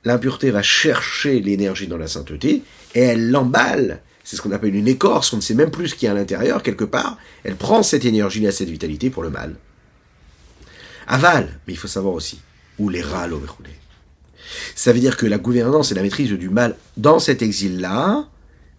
l'impureté 0.06 0.52
va 0.52 0.62
chercher 0.62 1.40
l'énergie 1.40 1.88
dans 1.88 1.98
la 1.98 2.08
sainteté 2.08 2.64
et 2.96 3.00
elle 3.00 3.30
l'emballe. 3.30 4.02
C'est 4.24 4.36
ce 4.36 4.42
qu'on 4.42 4.52
appelle 4.52 4.76
une 4.76 4.88
écorce, 4.88 5.34
on 5.34 5.38
ne 5.38 5.42
sait 5.42 5.56
même 5.56 5.72
plus 5.72 5.90
ce 5.90 5.96
qu'il 5.96 6.06
y 6.06 6.10
a 6.10 6.12
à 6.12 6.16
l'intérieur, 6.16 6.64
quelque 6.64 6.84
part. 6.84 7.18
Elle 7.44 7.56
prend 7.56 7.84
cette 7.84 8.06
énergie 8.06 8.46
et 8.46 8.52
cette 8.52 8.70
vitalité 8.70 9.10
pour 9.10 9.24
le 9.24 9.30
mal. 9.30 9.56
Aval, 11.08 11.60
mais 11.68 11.74
il 11.74 11.78
faut 11.78 11.88
savoir 11.88 12.14
aussi, 12.14 12.40
où 12.78 12.90
les 12.90 13.02
râles 13.02 13.34
Ça 14.76 14.94
veut 14.94 15.00
dire 15.00 15.18
que 15.18 15.26
la 15.26 15.38
gouvernance 15.38 15.92
et 15.92 15.96
la 15.96 16.04
maîtrise 16.04 16.32
du 16.32 16.50
mal 16.50 16.76
dans 16.98 17.20
cet 17.20 17.42
exil-là 17.42 18.28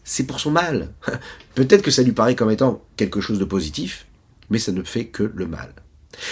c'est 0.05 0.25
pour 0.25 0.41
son 0.41 0.51
mal. 0.51 0.93
Peut-être 1.55 1.83
que 1.83 1.91
ça 1.91 2.03
lui 2.03 2.13
paraît 2.13 2.35
comme 2.35 2.51
étant 2.51 2.85
quelque 2.97 3.21
chose 3.21 3.39
de 3.39 3.45
positif, 3.45 4.07
mais 4.51 4.59
ça 4.59 4.73
ne 4.73 4.83
fait 4.83 5.07
que 5.07 5.31
le 5.35 5.47
mal. 5.47 5.73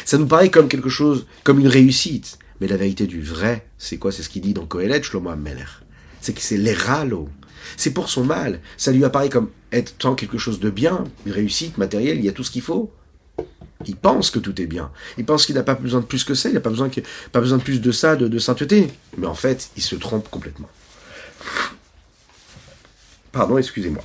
Ça 0.05 0.19
nous 0.19 0.27
paraît 0.27 0.51
comme 0.51 0.69
quelque 0.69 0.89
chose, 0.89 1.27
comme 1.45 1.61
une 1.61 1.69
réussite. 1.69 2.39
Mais 2.61 2.69
la 2.69 2.77
vérité 2.77 3.07
du 3.07 3.23
vrai, 3.23 3.67
c'est 3.79 3.97
quoi? 3.97 4.13
C'est 4.13 4.23
ce 4.23 4.29
qu'il 4.29 4.43
dit 4.43 4.53
dans 4.53 4.67
Kohelet, 4.67 5.03
Shlomo 5.03 5.35
Meller. 5.35 5.83
C'est 6.21 6.35
que 6.35 6.43
c'est 6.43 6.59
l'éralo. 6.59 7.29
C'est 7.77 7.93
pour 7.93 8.09
son 8.09 8.25
mal. 8.25 8.61
Ça 8.77 8.93
lui 8.93 9.05
apparaît 9.05 9.31
comme 9.31 9.51
étant 9.73 10.15
quelque 10.15 10.39
chose 10.39 10.61
de 10.61 10.71
bien, 10.71 11.05
une 11.27 11.33
réussite 11.33 11.79
matérielle, 11.79 12.19
il 12.19 12.25
y 12.25 12.29
a 12.29 12.33
tout 12.33 12.45
ce 12.45 12.51
qu'il 12.51 12.63
faut. 12.63 12.93
Il 13.87 13.97
pense 13.97 14.31
que 14.31 14.39
tout 14.39 14.61
est 14.61 14.67
bien. 14.67 14.91
Il 15.17 15.25
pense 15.25 15.47
qu'il 15.47 15.55
n'a 15.55 15.63
pas 15.63 15.75
besoin 15.75 16.01
de 16.01 16.05
plus 16.05 16.25
que 16.25 16.35
ça, 16.35 16.51
il 16.51 16.55
n'a 16.55 16.61
pas 16.61 16.71
besoin, 16.71 16.91
pas 17.33 17.41
besoin 17.41 17.57
de 17.57 17.63
plus 17.63 17.81
de 17.81 17.93
ça, 17.93 18.17
de, 18.17 18.29
de 18.29 18.39
sainteté. 18.39 18.89
Mais 19.17 19.27
en 19.27 19.35
fait, 19.35 19.71
il 19.77 19.83
se 19.83 19.97
trompe 19.97 20.29
complètement. 20.29 20.69
Pardon, 23.33 23.57
excusez-moi. 23.57 24.03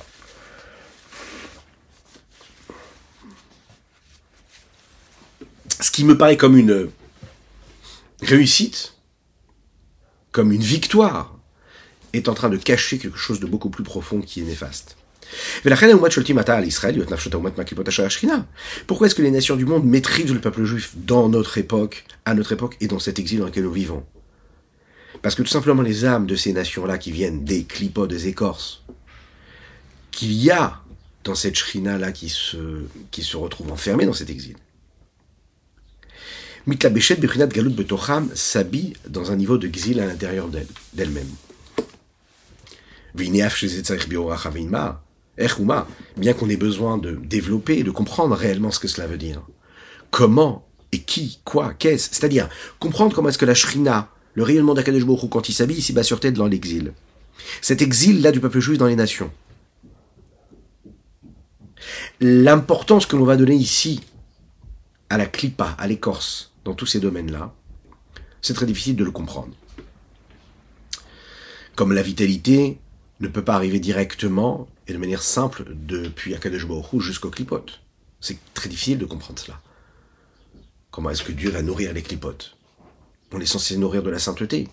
Ce 5.86 5.92
qui 5.92 6.02
me 6.02 6.18
paraît 6.18 6.36
comme 6.36 6.56
une 6.56 6.90
réussite, 8.20 8.94
comme 10.32 10.50
une 10.50 10.60
victoire, 10.60 11.38
est 12.12 12.28
en 12.28 12.34
train 12.34 12.48
de 12.48 12.56
cacher 12.56 12.98
quelque 12.98 13.16
chose 13.16 13.38
de 13.38 13.46
beaucoup 13.46 13.70
plus 13.70 13.84
profond 13.84 14.20
qui 14.20 14.40
est 14.40 14.44
néfaste. 14.44 14.96
Pourquoi 18.88 19.06
est-ce 19.06 19.14
que 19.14 19.22
les 19.22 19.30
nations 19.30 19.54
du 19.54 19.64
monde 19.64 19.84
maîtrisent 19.84 20.32
le 20.32 20.40
peuple 20.40 20.64
juif 20.64 20.92
dans 20.96 21.28
notre 21.28 21.56
époque, 21.56 22.04
à 22.24 22.34
notre 22.34 22.50
époque 22.50 22.76
et 22.80 22.88
dans 22.88 22.98
cet 22.98 23.20
exil 23.20 23.38
dans 23.38 23.46
lequel 23.46 23.62
nous 23.62 23.72
vivons? 23.72 24.04
Parce 25.22 25.36
que 25.36 25.42
tout 25.42 25.50
simplement 25.50 25.82
les 25.82 26.04
âmes 26.04 26.26
de 26.26 26.34
ces 26.34 26.52
nations-là 26.52 26.98
qui 26.98 27.12
viennent 27.12 27.44
des 27.44 27.62
clipots, 27.62 28.08
des 28.08 28.26
écorces, 28.26 28.82
qu'il 30.10 30.32
y 30.32 30.50
a 30.50 30.82
dans 31.22 31.36
cette 31.36 31.54
shrina-là 31.54 32.10
qui 32.10 32.28
se, 32.28 32.86
qui 33.12 33.22
se 33.22 33.36
retrouve 33.36 33.70
enfermée 33.70 34.04
dans 34.04 34.12
cet 34.12 34.30
exil. 34.30 34.56
Mitlabeshet 36.66 37.16
Bechrinat 37.16 37.46
Galut 37.46 37.70
Betocham 37.70 38.28
s'habille 38.34 38.94
dans 39.08 39.30
un 39.30 39.36
niveau 39.36 39.56
de 39.58 39.68
à 40.00 40.06
l'intérieur 40.06 40.48
d'elle, 40.48 40.66
d'elle-même. 40.94 41.28
Bien 43.14 43.48
qu'on 46.34 46.48
ait 46.48 46.56
besoin 46.56 46.98
de 46.98 47.12
développer 47.12 47.78
et 47.78 47.82
de 47.84 47.90
comprendre 47.90 48.34
réellement 48.34 48.70
ce 48.70 48.80
que 48.80 48.88
cela 48.88 49.06
veut 49.06 49.18
dire. 49.18 49.42
Comment 50.10 50.66
et 50.92 51.00
qui, 51.00 51.40
quoi, 51.44 51.74
qu'est-ce? 51.74 52.08
C'est-à-dire 52.12 52.48
comprendre 52.78 53.14
comment 53.14 53.28
est-ce 53.28 53.38
que 53.38 53.44
la 53.44 53.54
shrina, 53.54 54.08
le 54.34 54.42
rayonnement 54.42 54.74
d'Akadosh 54.74 55.04
Baruch 55.04 55.30
quand 55.30 55.48
il 55.48 55.52
s'habille 55.52 55.78
ici-bas 55.78 56.02
sur 56.02 56.20
tête 56.20 56.34
dans 56.34 56.46
l'exil. 56.46 56.92
Cet 57.60 57.80
exil-là 57.82 58.32
du 58.32 58.40
peuple 58.40 58.60
juif 58.60 58.78
dans 58.78 58.86
les 58.86 58.96
nations 58.96 59.30
l'importance 62.20 63.06
que 63.06 63.16
l'on 63.16 63.24
va 63.24 63.36
donner 63.36 63.54
ici 63.54 64.00
à 65.10 65.18
la 65.18 65.26
clipa, 65.26 65.76
à 65.78 65.86
l'écorce, 65.86 66.52
dans 66.66 66.74
tous 66.74 66.86
ces 66.86 66.98
domaines-là, 66.98 67.54
c'est 68.42 68.54
très 68.54 68.66
difficile 68.66 68.96
de 68.96 69.04
le 69.04 69.12
comprendre. 69.12 69.54
Comme 71.76 71.92
la 71.92 72.02
vitalité 72.02 72.80
ne 73.20 73.28
peut 73.28 73.44
pas 73.44 73.54
arriver 73.54 73.78
directement 73.78 74.66
et 74.88 74.92
de 74.92 74.98
manière 74.98 75.22
simple 75.22 75.64
depuis 75.68 76.34
Akadosh 76.34 76.66
Baruch 76.66 77.00
jusqu'au 77.00 77.30
clipote. 77.30 77.80
C'est 78.20 78.38
très 78.52 78.68
difficile 78.68 78.98
de 78.98 79.04
comprendre 79.04 79.38
cela. 79.38 79.60
Comment 80.90 81.10
est-ce 81.10 81.22
que 81.22 81.30
Dieu 81.30 81.50
va 81.50 81.62
nourrir 81.62 81.92
les 81.92 82.02
clipotes? 82.02 82.56
On 83.32 83.40
est 83.40 83.46
censé 83.46 83.76
nourrir 83.76 84.02
de 84.02 84.10
la 84.10 84.18
sainteté. 84.18 84.68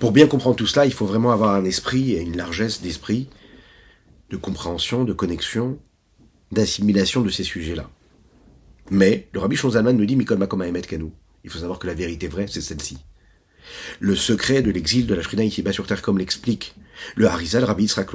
Pour 0.00 0.10
bien 0.10 0.26
comprendre 0.26 0.56
tout 0.56 0.66
cela, 0.66 0.84
il 0.84 0.92
faut 0.92 1.06
vraiment 1.06 1.30
avoir 1.30 1.54
un 1.54 1.64
esprit 1.64 2.12
et 2.12 2.20
une 2.20 2.36
largesse 2.36 2.82
d'esprit 2.82 3.28
de 4.30 4.36
compréhension, 4.36 5.04
de 5.04 5.12
connexion, 5.12 5.78
d'assimilation 6.50 7.20
de 7.20 7.30
ces 7.30 7.44
sujets-là. 7.44 7.88
Mais 8.90 9.28
le 9.32 9.40
Rabbi 9.40 9.56
Shonzalman 9.56 9.96
nous 9.96 10.04
dit 10.04 10.16
Mikol 10.16 10.38
Makom 10.38 10.62
Emet 10.62 10.82
Kanou. 10.82 11.12
Il 11.44 11.50
faut 11.50 11.58
savoir 11.58 11.78
que 11.78 11.86
la 11.86 11.94
vérité 11.94 12.28
vraie, 12.28 12.46
c'est 12.48 12.60
celle-ci. 12.60 12.98
Le 14.00 14.16
secret 14.16 14.62
de 14.62 14.70
l'exil 14.70 15.06
de 15.06 15.14
la 15.14 15.22
Shrina 15.22 15.44
ici-bas 15.44 15.72
sur 15.72 15.86
terre, 15.86 16.02
comme 16.02 16.18
l'explique 16.18 16.74
le 17.16 17.26
Harizal 17.28 17.64
Rabbi 17.64 17.84
Yitzhak 17.84 18.10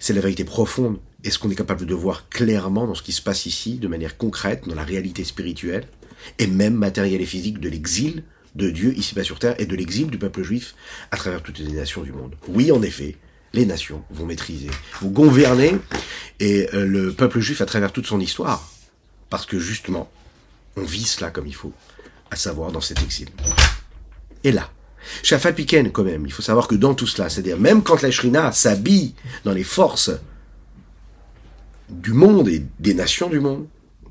c'est 0.00 0.12
la 0.12 0.20
vérité 0.20 0.44
profonde 0.44 0.98
et 1.24 1.30
ce 1.30 1.38
qu'on 1.38 1.50
est 1.50 1.56
capable 1.56 1.86
de 1.86 1.94
voir 1.94 2.28
clairement 2.28 2.86
dans 2.86 2.94
ce 2.94 3.02
qui 3.02 3.12
se 3.12 3.22
passe 3.22 3.46
ici, 3.46 3.76
de 3.78 3.88
manière 3.88 4.16
concrète, 4.16 4.68
dans 4.68 4.74
la 4.74 4.84
réalité 4.84 5.24
spirituelle, 5.24 5.86
et 6.38 6.46
même 6.46 6.74
matérielle 6.74 7.20
et 7.20 7.26
physique 7.26 7.60
de 7.60 7.68
l'exil 7.68 8.24
de 8.54 8.70
Dieu 8.70 8.92
ici-bas 8.96 9.24
sur 9.24 9.38
terre 9.38 9.54
et 9.58 9.66
de 9.66 9.76
l'exil 9.76 10.08
du 10.08 10.18
peuple 10.18 10.42
juif 10.42 10.74
à 11.10 11.16
travers 11.16 11.42
toutes 11.42 11.58
les 11.58 11.72
nations 11.72 12.02
du 12.02 12.12
monde? 12.12 12.34
Oui, 12.48 12.70
en 12.70 12.82
effet, 12.82 13.16
les 13.54 13.66
nations 13.66 14.02
vont 14.10 14.26
maîtriser, 14.26 14.70
vont 15.00 15.10
gouverner, 15.10 15.72
et 16.40 16.68
euh, 16.74 16.84
le 16.84 17.12
peuple 17.12 17.40
juif 17.40 17.60
à 17.60 17.66
travers 17.66 17.92
toute 17.92 18.06
son 18.06 18.20
histoire, 18.20 18.68
parce 19.32 19.46
que 19.46 19.58
justement, 19.58 20.10
on 20.76 20.82
vit 20.82 21.04
cela 21.04 21.30
comme 21.30 21.46
il 21.46 21.54
faut, 21.54 21.72
à 22.30 22.36
savoir 22.36 22.70
dans 22.70 22.82
cet 22.82 23.02
exil. 23.02 23.30
Et 24.44 24.52
là, 24.52 24.68
Shafat 25.22 25.54
Piken 25.54 25.90
quand 25.90 26.04
même, 26.04 26.26
il 26.26 26.32
faut 26.34 26.42
savoir 26.42 26.68
que 26.68 26.74
dans 26.74 26.92
tout 26.92 27.06
cela, 27.06 27.30
c'est-à-dire 27.30 27.58
même 27.58 27.82
quand 27.82 28.02
la 28.02 28.10
Shrina 28.10 28.52
s'habille 28.52 29.14
dans 29.46 29.54
les 29.54 29.64
forces 29.64 30.10
du 31.88 32.12
monde 32.12 32.46
et 32.50 32.62
des 32.78 32.92
nations 32.92 33.30
du 33.30 33.40
monde, 33.40 33.66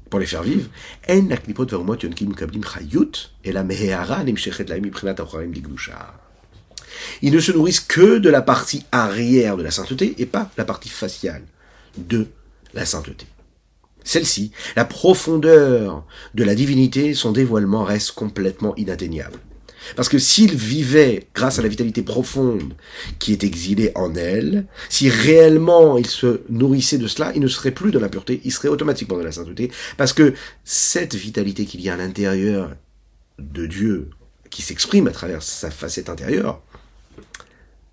pour 0.09 0.19
les 0.19 0.25
faire 0.25 0.41
vivre, 0.41 0.67
ils 1.07 1.29
ne 7.31 7.39
se 7.39 7.51
nourrissent 7.51 7.79
que 7.79 8.17
de 8.17 8.29
la 8.31 8.41
partie 8.41 8.85
arrière 8.91 9.55
de 9.55 9.61
la 9.61 9.69
sainteté 9.69 10.15
et 10.17 10.25
pas 10.25 10.49
la 10.57 10.65
partie 10.65 10.89
faciale 10.89 11.43
de 11.95 12.25
la 12.73 12.87
sainteté. 12.87 13.27
Celle-ci, 14.03 14.51
la 14.75 14.85
profondeur 14.85 16.05
de 16.33 16.43
la 16.43 16.55
divinité, 16.55 17.13
son 17.13 17.31
dévoilement 17.31 17.83
reste 17.83 18.11
complètement 18.11 18.75
inatteignable. 18.75 19.39
Parce 19.95 20.09
que 20.09 20.19
s'il 20.19 20.55
vivait 20.55 21.27
grâce 21.33 21.59
à 21.59 21.61
la 21.61 21.67
vitalité 21.67 22.03
profonde 22.03 22.73
qui 23.19 23.31
est 23.31 23.43
exilée 23.43 23.91
en 23.95 24.13
elle, 24.15 24.65
si 24.89 25.09
réellement 25.09 25.97
il 25.97 26.05
se 26.05 26.41
nourrissait 26.49 26.97
de 26.97 27.07
cela, 27.07 27.31
il 27.35 27.41
ne 27.41 27.47
serait 27.47 27.71
plus 27.71 27.91
de 27.91 27.99
la 27.99 28.09
pureté, 28.09 28.41
il 28.43 28.51
serait 28.51 28.67
automatiquement 28.67 29.17
de 29.17 29.23
la 29.23 29.31
sainteté, 29.31 29.71
parce 29.97 30.13
que 30.13 30.33
cette 30.63 31.15
vitalité 31.15 31.65
qu'il 31.65 31.81
y 31.81 31.89
a 31.89 31.95
à 31.95 31.97
l'intérieur 31.97 32.75
de 33.39 33.65
Dieu, 33.65 34.09
qui 34.49 34.61
s'exprime 34.61 35.07
à 35.07 35.11
travers 35.11 35.41
sa 35.41 35.71
facette 35.71 36.09
intérieure, 36.09 36.61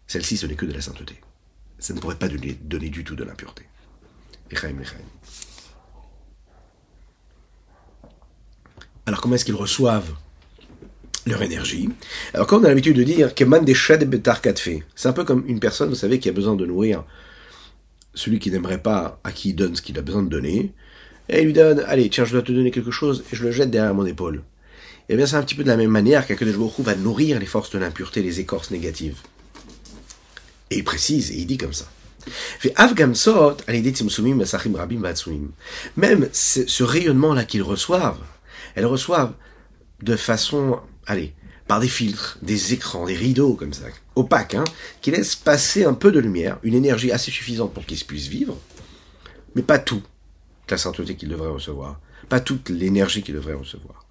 celle-ci, 0.06 0.36
ce 0.36 0.46
n'est 0.46 0.54
que 0.54 0.66
de 0.66 0.72
la 0.72 0.80
sainteté. 0.80 1.14
Ça 1.78 1.94
ne 1.94 2.00
pourrait 2.00 2.16
pas 2.16 2.28
donner, 2.28 2.88
du 2.90 3.04
tout 3.04 3.14
de 3.14 3.24
l'impureté. 3.24 3.62
Alors 9.08 9.22
comment 9.22 9.36
est-ce 9.36 9.46
qu'ils 9.46 9.54
reçoivent 9.54 10.10
leur 11.24 11.40
énergie? 11.40 11.88
Alors 12.34 12.46
quand 12.46 12.60
on 12.60 12.64
a 12.64 12.68
l'habitude 12.68 12.94
de 12.94 13.04
dire 13.04 13.34
que 13.34 13.64
des 13.64 13.74
c'est 14.94 15.08
un 15.08 15.12
peu 15.14 15.24
comme 15.24 15.44
une 15.46 15.60
personne, 15.60 15.88
vous 15.88 15.94
savez, 15.94 16.18
qui 16.18 16.28
a 16.28 16.32
besoin 16.32 16.56
de 16.56 16.66
nourrir 16.66 17.04
celui 18.12 18.38
qui 18.38 18.50
n'aimerait 18.50 18.82
pas, 18.82 19.18
à 19.24 19.32
qui 19.32 19.48
il 19.48 19.54
donne 19.54 19.74
ce 19.74 19.80
qu'il 19.80 19.98
a 19.98 20.02
besoin 20.02 20.22
de 20.22 20.28
donner, 20.28 20.74
et 21.30 21.40
il 21.40 21.46
lui 21.46 21.54
donne, 21.54 21.82
allez, 21.86 22.10
tiens, 22.10 22.26
je 22.26 22.32
dois 22.32 22.42
te 22.42 22.52
donner 22.52 22.70
quelque 22.70 22.90
chose, 22.90 23.24
et 23.32 23.36
je 23.36 23.44
le 23.44 23.50
jette 23.50 23.70
derrière 23.70 23.94
mon 23.94 24.04
épaule. 24.04 24.42
Et 25.08 25.14
eh 25.14 25.16
bien 25.16 25.24
c'est 25.24 25.36
un 25.36 25.42
petit 25.42 25.54
peu 25.54 25.62
de 25.62 25.68
la 25.68 25.78
même 25.78 25.90
manière 25.90 26.26
qu'Akadosh 26.26 26.58
Baruch 26.58 26.80
va 26.80 26.94
nourrir 26.94 27.40
les 27.40 27.46
forces 27.46 27.70
de 27.70 27.78
l'impureté, 27.78 28.20
les 28.22 28.40
écorces 28.40 28.70
négatives. 28.70 29.16
Et 30.70 30.76
il 30.76 30.84
précise, 30.84 31.30
et 31.30 31.36
il 31.36 31.46
dit 31.46 31.56
comme 31.56 31.72
ça. 31.72 31.86
Même 35.96 36.28
ce 36.30 36.82
rayonnement-là 36.82 37.44
qu'ils 37.46 37.62
reçoivent, 37.62 38.20
elles 38.74 38.86
reçoivent 38.86 39.34
de 40.02 40.16
façon, 40.16 40.80
allez, 41.06 41.34
par 41.66 41.80
des 41.80 41.88
filtres, 41.88 42.38
des 42.42 42.72
écrans, 42.72 43.06
des 43.06 43.16
rideaux 43.16 43.54
comme 43.54 43.72
ça, 43.72 43.86
opaques, 44.16 44.54
hein, 44.54 44.64
qui 45.00 45.10
laissent 45.10 45.36
passer 45.36 45.84
un 45.84 45.94
peu 45.94 46.10
de 46.10 46.18
lumière, 46.18 46.58
une 46.62 46.74
énergie 46.74 47.12
assez 47.12 47.30
suffisante 47.30 47.74
pour 47.74 47.84
qu'ils 47.84 48.04
puissent 48.04 48.28
vivre, 48.28 48.56
mais 49.54 49.62
pas 49.62 49.78
tout 49.78 50.02
la 50.70 50.78
sainteté 50.78 51.16
qu'ils 51.16 51.28
devraient 51.28 51.48
recevoir, 51.48 52.00
pas 52.28 52.40
toute 52.40 52.68
l'énergie 52.68 53.22
qu'ils 53.22 53.34
devraient 53.34 53.54
recevoir. 53.54 54.06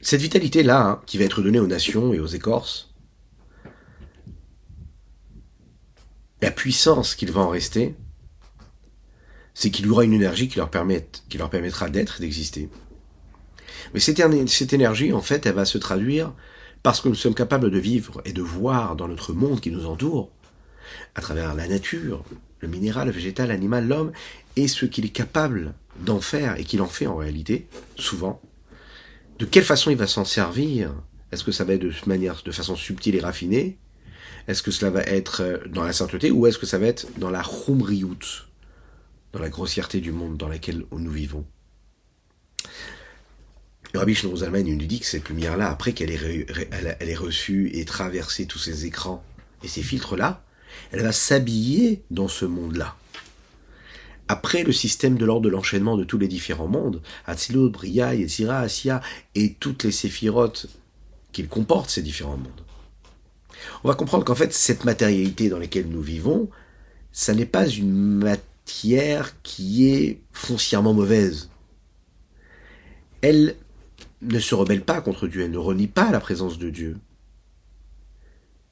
Cette 0.00 0.20
vitalité-là, 0.20 0.82
hein, 0.82 1.02
qui 1.06 1.16
va 1.16 1.24
être 1.24 1.40
donnée 1.40 1.60
aux 1.60 1.66
nations 1.66 2.12
et 2.12 2.20
aux 2.20 2.26
écorces, 2.26 2.92
la 6.42 6.50
puissance 6.50 7.14
qu'il 7.14 7.32
va 7.32 7.40
en 7.40 7.48
rester, 7.48 7.96
c'est 9.54 9.70
qu'il 9.70 9.88
aura 9.90 10.04
une 10.04 10.12
énergie 10.12 10.48
qui 10.48 10.58
leur, 10.58 10.70
qui 11.28 11.38
leur 11.38 11.50
permettra 11.50 11.88
d'être 11.88 12.18
et 12.18 12.20
d'exister. 12.20 12.68
Mais 13.94 14.00
cette, 14.00 14.20
cette 14.48 14.72
énergie, 14.72 15.12
en 15.12 15.20
fait, 15.20 15.46
elle 15.46 15.54
va 15.54 15.64
se 15.64 15.78
traduire 15.78 16.32
parce 16.82 17.00
que 17.00 17.08
nous 17.08 17.14
sommes 17.14 17.34
capables 17.34 17.70
de 17.70 17.78
vivre 17.78 18.20
et 18.24 18.32
de 18.32 18.42
voir 18.42 18.96
dans 18.96 19.08
notre 19.08 19.32
monde 19.32 19.60
qui 19.60 19.70
nous 19.70 19.86
entoure, 19.86 20.30
à 21.14 21.20
travers 21.20 21.54
la 21.54 21.66
nature, 21.66 22.24
le 22.60 22.68
minéral, 22.68 23.06
le 23.06 23.12
végétal, 23.12 23.48
l'animal, 23.48 23.86
l'homme, 23.86 24.12
et 24.56 24.68
ce 24.68 24.84
qu'il 24.84 25.06
est 25.06 25.10
capable 25.10 25.72
d'en 26.00 26.20
faire 26.20 26.58
et 26.58 26.64
qu'il 26.64 26.82
en 26.82 26.86
fait 26.86 27.06
en 27.06 27.16
réalité, 27.16 27.68
souvent, 27.96 28.40
de 29.38 29.44
quelle 29.44 29.64
façon 29.64 29.90
il 29.90 29.96
va 29.96 30.06
s'en 30.06 30.24
servir? 30.24 30.92
Est-ce 31.32 31.44
que 31.44 31.52
ça 31.52 31.64
va 31.64 31.74
être 31.74 31.82
de 31.82 31.92
manière, 32.06 32.42
de 32.44 32.52
façon 32.52 32.76
subtile 32.76 33.14
et 33.16 33.20
raffinée? 33.20 33.78
Est-ce 34.46 34.62
que 34.62 34.70
cela 34.70 34.90
va 34.90 35.02
être 35.02 35.40
euh, 35.40 35.58
dans 35.68 35.84
la 35.84 35.92
sainteté 35.92 36.30
ou 36.30 36.46
est-ce 36.46 36.58
que 36.58 36.66
ça 36.66 36.78
va 36.78 36.86
être 36.86 37.06
dans 37.16 37.30
la 37.30 37.42
chumriout, 37.42 38.44
dans 39.34 39.40
la 39.40 39.50
grossièreté 39.50 40.00
du 40.00 40.12
monde 40.12 40.38
dans 40.38 40.48
lequel 40.48 40.86
nous 40.90 41.10
vivons 41.10 41.44
le 43.92 44.00
Rabbi 44.00 44.14
Shlomo 44.16 44.38
Zalman 44.38 44.64
nous 44.64 44.86
dit 44.86 44.98
que 44.98 45.06
cette 45.06 45.28
lumière-là, 45.28 45.70
après 45.70 45.92
qu'elle 45.92 46.10
est, 46.10 46.46
elle 46.98 47.08
est 47.08 47.14
reçue 47.14 47.70
et 47.74 47.84
traversé 47.84 48.44
tous 48.44 48.58
ces 48.58 48.86
écrans 48.86 49.22
et 49.62 49.68
ces 49.68 49.82
filtres-là, 49.82 50.42
elle 50.90 51.02
va 51.02 51.12
s'habiller 51.12 52.02
dans 52.10 52.26
ce 52.26 52.44
monde-là. 52.44 52.96
Après 54.26 54.64
le 54.64 54.72
système 54.72 55.16
de 55.16 55.24
l'ordre 55.24 55.42
de 55.42 55.48
l'enchaînement 55.48 55.96
de 55.96 56.02
tous 56.02 56.18
les 56.18 56.26
différents 56.26 56.66
mondes, 56.66 57.02
Atzilut, 57.24 57.70
Bria, 57.70 58.16
Yetzira, 58.16 58.58
Asiya, 58.58 59.00
et 59.36 59.54
toutes 59.54 59.84
les 59.84 59.92
séphirotes 59.92 60.66
qu'ils 61.30 61.46
comportent, 61.46 61.90
ces 61.90 62.02
différents 62.02 62.36
mondes, 62.36 62.64
on 63.84 63.88
va 63.88 63.94
comprendre 63.94 64.24
qu'en 64.24 64.34
fait, 64.34 64.52
cette 64.52 64.84
matérialité 64.84 65.48
dans 65.48 65.60
laquelle 65.60 65.88
nous 65.88 66.02
vivons, 66.02 66.50
ça 67.12 67.32
n'est 67.32 67.46
pas 67.46 67.68
une 67.68 68.18
qui 68.64 68.96
est 68.96 70.22
foncièrement 70.32 70.94
mauvaise. 70.94 71.50
Elle 73.22 73.56
ne 74.22 74.38
se 74.38 74.54
rebelle 74.54 74.84
pas 74.84 75.00
contre 75.00 75.26
Dieu, 75.28 75.42
elle 75.42 75.50
ne 75.50 75.58
renie 75.58 75.86
pas 75.86 76.10
la 76.10 76.20
présence 76.20 76.58
de 76.58 76.70
Dieu. 76.70 76.98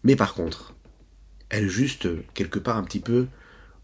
Mais 0.02 0.16
par 0.16 0.34
contre, 0.34 0.74
elle 1.48 1.64
est 1.64 1.68
juste 1.68 2.08
quelque 2.34 2.58
part 2.58 2.76
un 2.76 2.84
petit 2.84 3.00
peu 3.00 3.28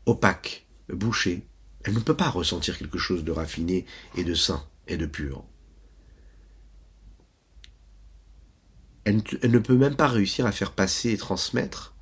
opaque, 0.07 0.67
bouchée. 0.89 1.47
Elle 1.85 1.95
ne 1.95 2.01
peut 2.01 2.17
pas 2.17 2.31
ressentir 2.31 2.79
quelque 2.79 2.99
chose 2.99 3.25
de 3.25 3.31
raffiné 3.31 3.87
et 4.17 4.25
de 4.25 4.35
sain 4.35 4.65
et 4.89 4.97
de 4.97 5.07
pur. 5.07 5.45
Elle 9.05 9.23
ne 9.51 9.59
peut 9.59 9.77
même 9.77 9.97
pas 9.97 10.09
réussir 10.09 10.45
à 10.45 10.53
faire 10.53 10.73
passer 10.73 11.13
et 11.13 11.17
transmettre 11.17 11.95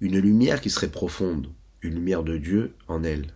une 0.00 0.18
lumière 0.18 0.60
qui 0.60 0.68
serait 0.68 0.90
profonde, 0.90 1.48
une 1.82 1.94
lumière 1.94 2.22
de 2.22 2.36
Dieu 2.36 2.74
en 2.88 3.04
elle. 3.04 3.32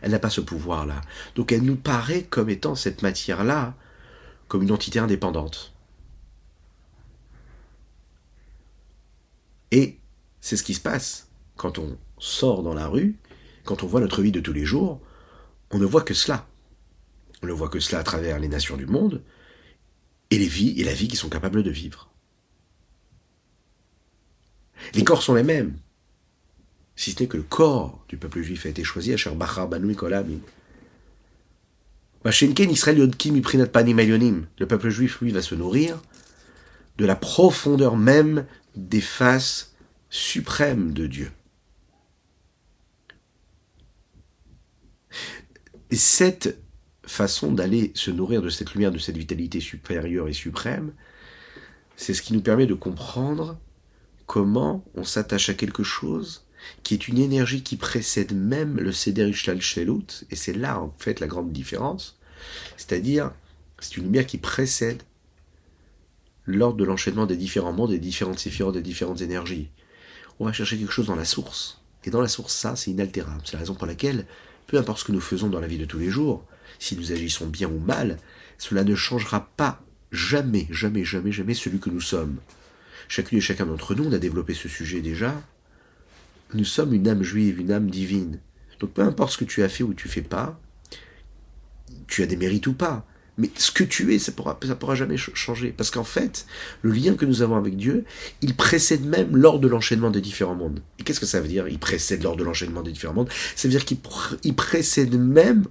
Elle 0.00 0.10
n'a 0.10 0.18
pas 0.18 0.30
ce 0.30 0.40
pouvoir-là. 0.40 1.00
Donc 1.34 1.52
elle 1.52 1.62
nous 1.62 1.76
paraît 1.76 2.24
comme 2.24 2.50
étant 2.50 2.74
cette 2.74 3.02
matière-là 3.02 3.74
comme 4.48 4.62
une 4.62 4.72
entité 4.72 4.98
indépendante. 4.98 5.72
Et 9.72 9.98
c'est 10.40 10.56
ce 10.56 10.62
qui 10.62 10.74
se 10.74 10.80
passe 10.80 11.28
quand 11.56 11.78
on 11.78 11.98
sort 12.18 12.62
dans 12.62 12.74
la 12.74 12.86
rue, 12.86 13.16
quand 13.64 13.82
on 13.82 13.86
voit 13.86 14.00
notre 14.00 14.22
vie 14.22 14.32
de 14.32 14.40
tous 14.40 14.52
les 14.52 14.64
jours, 14.64 15.00
on 15.70 15.78
ne 15.78 15.84
voit 15.84 16.02
que 16.02 16.14
cela. 16.14 16.46
On 17.42 17.46
ne 17.46 17.52
voit 17.52 17.68
que 17.68 17.80
cela 17.80 17.98
à 17.98 18.04
travers 18.04 18.38
les 18.38 18.48
nations 18.48 18.76
du 18.76 18.86
monde 18.86 19.22
et 20.30 20.38
les 20.38 20.46
vies 20.46 20.80
et 20.80 20.84
la 20.84 20.94
vie 20.94 21.08
qu'ils 21.08 21.18
sont 21.18 21.28
capables 21.28 21.62
de 21.62 21.70
vivre. 21.70 22.08
Les 24.94 25.04
corps 25.04 25.22
sont 25.22 25.34
les 25.34 25.42
mêmes, 25.42 25.76
si 26.96 27.12
ce 27.12 27.22
n'est 27.22 27.28
que 27.28 27.36
le 27.36 27.42
corps 27.42 28.02
du 28.08 28.16
peuple 28.16 28.42
juif 28.42 28.66
a 28.66 28.70
été 28.70 28.82
choisi 28.82 29.12
à 29.12 29.16
Sherbachar 29.16 29.68
Banu 29.68 29.94
Kolam 29.94 30.40
le 32.24 32.30
peuple 34.66 34.88
juif, 34.88 35.20
lui, 35.20 35.30
va 35.30 35.42
se 35.42 35.54
nourrir 35.54 36.02
de 36.98 37.06
la 37.06 37.14
profondeur 37.14 37.96
même 37.96 38.46
des 38.74 39.00
faces 39.00 39.76
suprêmes 40.10 40.92
de 40.92 41.06
Dieu. 41.06 41.30
Et 45.90 45.96
cette 45.96 46.58
façon 47.04 47.52
d'aller 47.52 47.92
se 47.94 48.10
nourrir 48.10 48.42
de 48.42 48.48
cette 48.48 48.72
lumière, 48.72 48.90
de 48.90 48.98
cette 48.98 49.16
vitalité 49.16 49.60
supérieure 49.60 50.26
et 50.26 50.32
suprême, 50.32 50.92
c'est 51.96 52.12
ce 52.12 52.22
qui 52.22 52.32
nous 52.32 52.42
permet 52.42 52.66
de 52.66 52.74
comprendre 52.74 53.56
comment 54.26 54.84
on 54.96 55.04
s'attache 55.04 55.48
à 55.48 55.54
quelque 55.54 55.84
chose 55.84 56.45
qui 56.82 56.94
est 56.94 57.08
une 57.08 57.18
énergie 57.18 57.62
qui 57.62 57.76
précède 57.76 58.34
même 58.34 58.76
le 58.76 58.92
Seder 58.92 59.32
Shelut, 59.32 60.24
et 60.30 60.36
c'est 60.36 60.52
là 60.52 60.80
en 60.80 60.92
fait 60.98 61.20
la 61.20 61.26
grande 61.26 61.52
différence, 61.52 62.18
c'est-à-dire 62.76 63.32
c'est 63.78 63.96
une 63.96 64.04
lumière 64.04 64.26
qui 64.26 64.38
précède 64.38 65.02
l'ordre 66.46 66.76
de 66.76 66.84
l'enchaînement 66.84 67.26
des 67.26 67.36
différents 67.36 67.72
mondes, 67.72 67.90
des 67.90 67.98
différentes 67.98 68.38
séphirotes, 68.38 68.74
des 68.74 68.82
différentes 68.82 69.20
énergies. 69.20 69.68
On 70.38 70.46
va 70.46 70.52
chercher 70.52 70.78
quelque 70.78 70.92
chose 70.92 71.06
dans 71.06 71.16
la 71.16 71.24
source, 71.24 71.80
et 72.04 72.10
dans 72.10 72.20
la 72.20 72.28
source 72.28 72.54
ça 72.54 72.76
c'est 72.76 72.90
inaltérable, 72.90 73.42
c'est 73.44 73.54
la 73.54 73.60
raison 73.60 73.74
pour 73.74 73.86
laquelle, 73.86 74.26
peu 74.66 74.78
importe 74.78 75.00
ce 75.00 75.04
que 75.04 75.12
nous 75.12 75.20
faisons 75.20 75.48
dans 75.48 75.60
la 75.60 75.66
vie 75.66 75.78
de 75.78 75.84
tous 75.84 75.98
les 75.98 76.10
jours, 76.10 76.44
si 76.78 76.96
nous 76.96 77.12
agissons 77.12 77.46
bien 77.46 77.68
ou 77.68 77.78
mal, 77.78 78.18
cela 78.58 78.84
ne 78.84 78.94
changera 78.94 79.48
pas 79.56 79.82
jamais, 80.12 80.66
jamais, 80.70 81.04
jamais, 81.04 81.32
jamais 81.32 81.54
celui 81.54 81.78
que 81.78 81.90
nous 81.90 82.00
sommes. 82.00 82.38
Chacune 83.08 83.38
et 83.38 83.42
chacun 83.42 83.66
d'entre 83.66 83.94
nous, 83.94 84.04
on 84.04 84.12
a 84.12 84.18
développé 84.18 84.54
ce 84.54 84.68
sujet 84.68 85.00
déjà, 85.00 85.40
nous 86.54 86.64
sommes 86.64 86.94
une 86.94 87.08
âme 87.08 87.22
juive, 87.22 87.60
une 87.60 87.72
âme 87.72 87.90
divine. 87.90 88.38
Donc 88.80 88.90
peu 88.90 89.02
importe 89.02 89.32
ce 89.32 89.38
que 89.38 89.44
tu 89.44 89.62
as 89.62 89.68
fait 89.68 89.84
ou 89.84 89.94
tu 89.94 90.08
fais 90.08 90.22
pas, 90.22 90.60
tu 92.06 92.22
as 92.22 92.26
des 92.26 92.36
mérites 92.36 92.66
ou 92.66 92.72
pas, 92.72 93.06
mais 93.38 93.50
ce 93.56 93.70
que 93.70 93.84
tu 93.84 94.14
es, 94.14 94.18
ça 94.18 94.32
pourra, 94.32 94.58
ça 94.66 94.76
pourra 94.76 94.94
jamais 94.94 95.16
changer. 95.16 95.72
Parce 95.76 95.90
qu'en 95.90 96.04
fait, 96.04 96.46
le 96.82 96.90
lien 96.90 97.14
que 97.14 97.26
nous 97.26 97.42
avons 97.42 97.56
avec 97.56 97.76
Dieu, 97.76 98.04
il 98.40 98.54
précède 98.54 99.04
même 99.04 99.36
lors 99.36 99.58
de 99.58 99.68
l'enchaînement 99.68 100.10
des 100.10 100.22
différents 100.22 100.54
mondes. 100.54 100.80
Et 100.98 101.02
qu'est-ce 101.02 101.20
que 101.20 101.26
ça 101.26 101.40
veut 101.40 101.48
dire 101.48 101.68
Il 101.68 101.78
précède 101.78 102.22
lors 102.22 102.36
de 102.36 102.44
l'enchaînement 102.44 102.82
des 102.82 102.92
différents 102.92 103.14
mondes? 103.14 103.28
Ça 103.54 103.68
veut 103.68 103.72
dire 103.72 103.84
qu'il 103.84 104.54
précède 104.54 105.14
même 105.18 105.66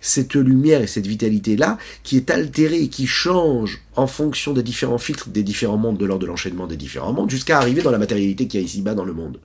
cette 0.00 0.34
lumière 0.34 0.82
et 0.82 0.86
cette 0.86 1.06
vitalité-là 1.06 1.78
qui 2.02 2.16
est 2.16 2.30
altérée 2.30 2.82
et 2.82 2.88
qui 2.88 3.06
change 3.06 3.82
en 3.96 4.06
fonction 4.06 4.52
des 4.52 4.62
différents 4.62 4.98
filtres 4.98 5.30
des 5.30 5.42
différents 5.42 5.78
mondes 5.78 5.96
de 5.96 6.04
l'ordre 6.04 6.22
de 6.22 6.26
l'enchaînement 6.26 6.66
des 6.66 6.76
différents 6.76 7.14
mondes 7.14 7.30
jusqu'à 7.30 7.58
arriver 7.58 7.80
dans 7.80 7.90
la 7.90 7.98
matérialité 7.98 8.48
qui 8.48 8.58
a 8.58 8.60
ici-bas 8.60 8.94
dans 8.94 9.04
le 9.04 9.14
monde. 9.14 9.40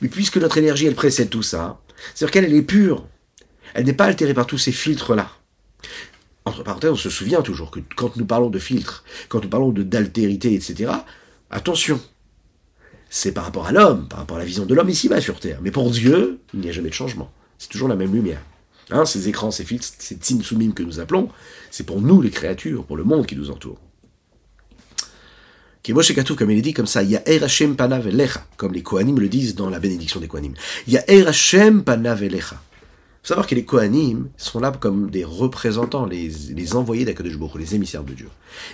Mais 0.00 0.08
puisque 0.08 0.36
notre 0.36 0.58
énergie, 0.58 0.86
elle 0.86 0.94
précède 0.94 1.30
tout 1.30 1.42
ça, 1.42 1.80
c'est-à-dire 2.14 2.32
qu'elle, 2.32 2.44
elle 2.44 2.54
est 2.54 2.62
pure. 2.62 3.06
Elle 3.74 3.84
n'est 3.84 3.92
pas 3.92 4.06
altérée 4.06 4.34
par 4.34 4.46
tous 4.46 4.58
ces 4.58 4.72
filtres-là. 4.72 5.30
Entre 6.44 6.62
parenthèses, 6.62 6.90
on 6.90 6.96
se 6.96 7.10
souvient 7.10 7.42
toujours 7.42 7.70
que 7.70 7.80
quand 7.96 8.16
nous 8.16 8.24
parlons 8.24 8.50
de 8.50 8.58
filtres, 8.58 9.04
quand 9.28 9.42
nous 9.42 9.48
parlons 9.48 9.70
d'altérité, 9.70 10.54
etc., 10.54 10.92
attention. 11.50 12.00
C'est 13.10 13.32
par 13.32 13.44
rapport 13.44 13.66
à 13.66 13.72
l'homme, 13.72 14.08
par 14.08 14.20
rapport 14.20 14.36
à 14.36 14.40
la 14.40 14.46
vision 14.46 14.66
de 14.66 14.74
l'homme 14.74 14.88
ici-bas 14.88 15.20
sur 15.20 15.40
Terre. 15.40 15.58
Mais 15.62 15.70
pour 15.70 15.90
Dieu, 15.90 16.40
il 16.54 16.60
n'y 16.60 16.68
a 16.68 16.72
jamais 16.72 16.88
de 16.88 16.94
changement. 16.94 17.30
C'est 17.58 17.68
toujours 17.68 17.88
la 17.88 17.96
même 17.96 18.12
lumière. 18.12 18.42
Hein, 18.90 19.04
ces 19.04 19.28
écrans, 19.28 19.50
ces 19.50 19.64
filtres, 19.64 19.88
ces 19.98 20.14
tsimsumim 20.14 20.72
que 20.72 20.82
nous 20.82 21.00
appelons, 21.00 21.28
c'est 21.70 21.84
pour 21.84 22.00
nous 22.00 22.22
les 22.22 22.30
créatures, 22.30 22.84
pour 22.84 22.96
le 22.96 23.04
monde 23.04 23.26
qui 23.26 23.34
nous 23.34 23.50
entoure. 23.50 23.78
Qui 25.86 25.92
comme 25.92 26.50
il 26.50 26.58
est 26.58 26.62
dit 26.62 26.72
comme 26.72 26.88
ça, 26.88 27.04
Ya'er 27.04 27.44
Hashem 27.44 27.76
panav 27.76 28.08
elecha, 28.08 28.44
comme 28.56 28.72
les 28.72 28.82
Kohanim 28.82 29.20
le 29.20 29.28
disent 29.28 29.54
dans 29.54 29.70
la 29.70 29.78
bénédiction 29.78 30.18
des 30.18 30.26
Kohanim. 30.26 30.52
Ya'er 30.88 31.28
Hashem 31.28 31.84
panav 31.84 32.24
elecha. 32.24 32.60
Faut 33.22 33.28
savoir 33.28 33.46
que 33.46 33.54
les 33.54 33.64
Kohanim 33.64 34.28
sont 34.36 34.58
là 34.58 34.72
comme 34.72 35.10
des 35.10 35.22
représentants, 35.22 36.04
les, 36.04 36.28
les 36.28 36.74
envoyés 36.74 37.04
d'Akadosh 37.04 37.34
les 37.56 37.76
émissaires 37.76 38.02
de 38.02 38.14
Dieu. 38.14 38.28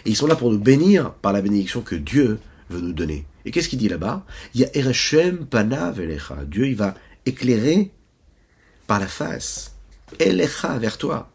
Et 0.06 0.10
ils 0.10 0.16
sont 0.16 0.26
là 0.26 0.36
pour 0.36 0.50
nous 0.50 0.58
bénir 0.58 1.12
par 1.12 1.34
la 1.34 1.42
bénédiction 1.42 1.82
que 1.82 1.96
Dieu 1.96 2.38
veut 2.70 2.80
nous 2.80 2.94
donner. 2.94 3.26
Et 3.44 3.50
qu'est-ce 3.50 3.68
qu'il 3.68 3.78
dit 3.78 3.90
là-bas? 3.90 4.24
Ya'er 4.54 4.88
Hashem 4.88 5.44
panav. 5.44 6.00
Dieu, 6.46 6.66
il 6.66 6.76
va 6.76 6.94
éclairer 7.26 7.90
par 8.86 9.00
la 9.00 9.06
face. 9.06 9.74
Elecha, 10.18 10.78
vers 10.78 10.96
toi. 10.96 11.28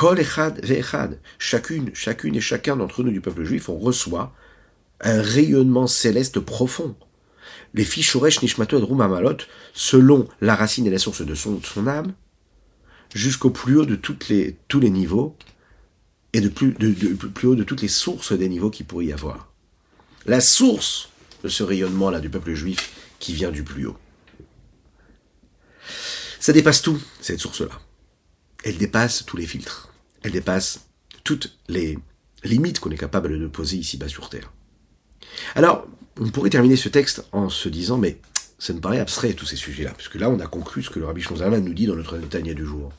Kol 0.00 0.18
echad. 0.18 1.20
Chacune, 1.38 1.90
chacune 1.92 2.34
et 2.34 2.40
chacun 2.40 2.74
d'entre 2.74 3.02
nous 3.02 3.10
du 3.10 3.20
peuple 3.20 3.44
juif, 3.44 3.68
on 3.68 3.76
reçoit 3.76 4.32
un 5.02 5.20
rayonnement 5.20 5.86
céleste 5.86 6.40
profond. 6.40 6.96
Les 7.74 7.84
fichoresh 7.84 8.40
nishmato 8.40 8.80
malot, 8.94 9.36
selon 9.74 10.26
la 10.40 10.54
racine 10.54 10.86
et 10.86 10.90
la 10.90 10.98
source 10.98 11.20
de 11.20 11.34
son, 11.34 11.60
âme, 11.86 12.14
jusqu'au 13.14 13.50
plus 13.50 13.76
haut 13.76 13.84
de 13.84 13.94
tous 13.94 14.16
les 14.80 14.90
niveaux, 14.90 15.36
et 16.32 16.40
de 16.40 16.48
plus, 16.48 16.72
de, 16.72 17.12
plus 17.12 17.48
haut 17.48 17.54
de 17.54 17.64
toutes 17.64 17.82
les 17.82 17.88
sources 17.88 18.32
des 18.32 18.48
niveaux 18.48 18.70
qu'il 18.70 18.86
pourrait 18.86 19.04
y 19.04 19.12
avoir. 19.12 19.52
La 20.24 20.40
source 20.40 21.10
de 21.44 21.50
ce 21.50 21.62
rayonnement-là 21.62 22.20
du 22.20 22.30
peuple 22.30 22.54
juif 22.54 22.90
qui 23.18 23.34
vient 23.34 23.50
du 23.50 23.64
plus 23.64 23.84
haut. 23.84 23.98
Ça 26.38 26.54
dépasse 26.54 26.80
tout, 26.80 26.98
cette 27.20 27.40
source-là 27.40 27.78
elle 28.64 28.78
dépasse 28.78 29.24
tous 29.24 29.36
les 29.36 29.46
filtres. 29.46 29.89
Elle 30.22 30.32
dépasse 30.32 30.86
toutes 31.24 31.56
les 31.68 31.98
limites 32.44 32.80
qu'on 32.80 32.90
est 32.90 32.98
capable 32.98 33.38
de 33.38 33.46
poser 33.46 33.76
ici-bas 33.76 34.08
sur 34.08 34.28
Terre. 34.28 34.52
Alors, 35.54 35.86
on 36.18 36.28
pourrait 36.28 36.50
terminer 36.50 36.76
ce 36.76 36.88
texte 36.88 37.24
en 37.32 37.48
se 37.48 37.68
disant, 37.68 37.98
mais 37.98 38.18
ça 38.58 38.72
me 38.72 38.80
paraît 38.80 38.98
abstrait 38.98 39.32
tous 39.32 39.46
ces 39.46 39.56
sujets-là, 39.56 39.92
puisque 39.96 40.16
là 40.16 40.28
on 40.28 40.38
a 40.40 40.46
conclu 40.46 40.82
ce 40.82 40.90
que 40.90 40.98
le 40.98 41.06
Rabbi 41.06 41.22
Shonzalman 41.22 41.60
nous 41.60 41.74
dit 41.74 41.86
dans 41.86 41.96
notre 41.96 42.18
Netanya 42.18 42.54
du 42.54 42.64
jour. 42.64 42.92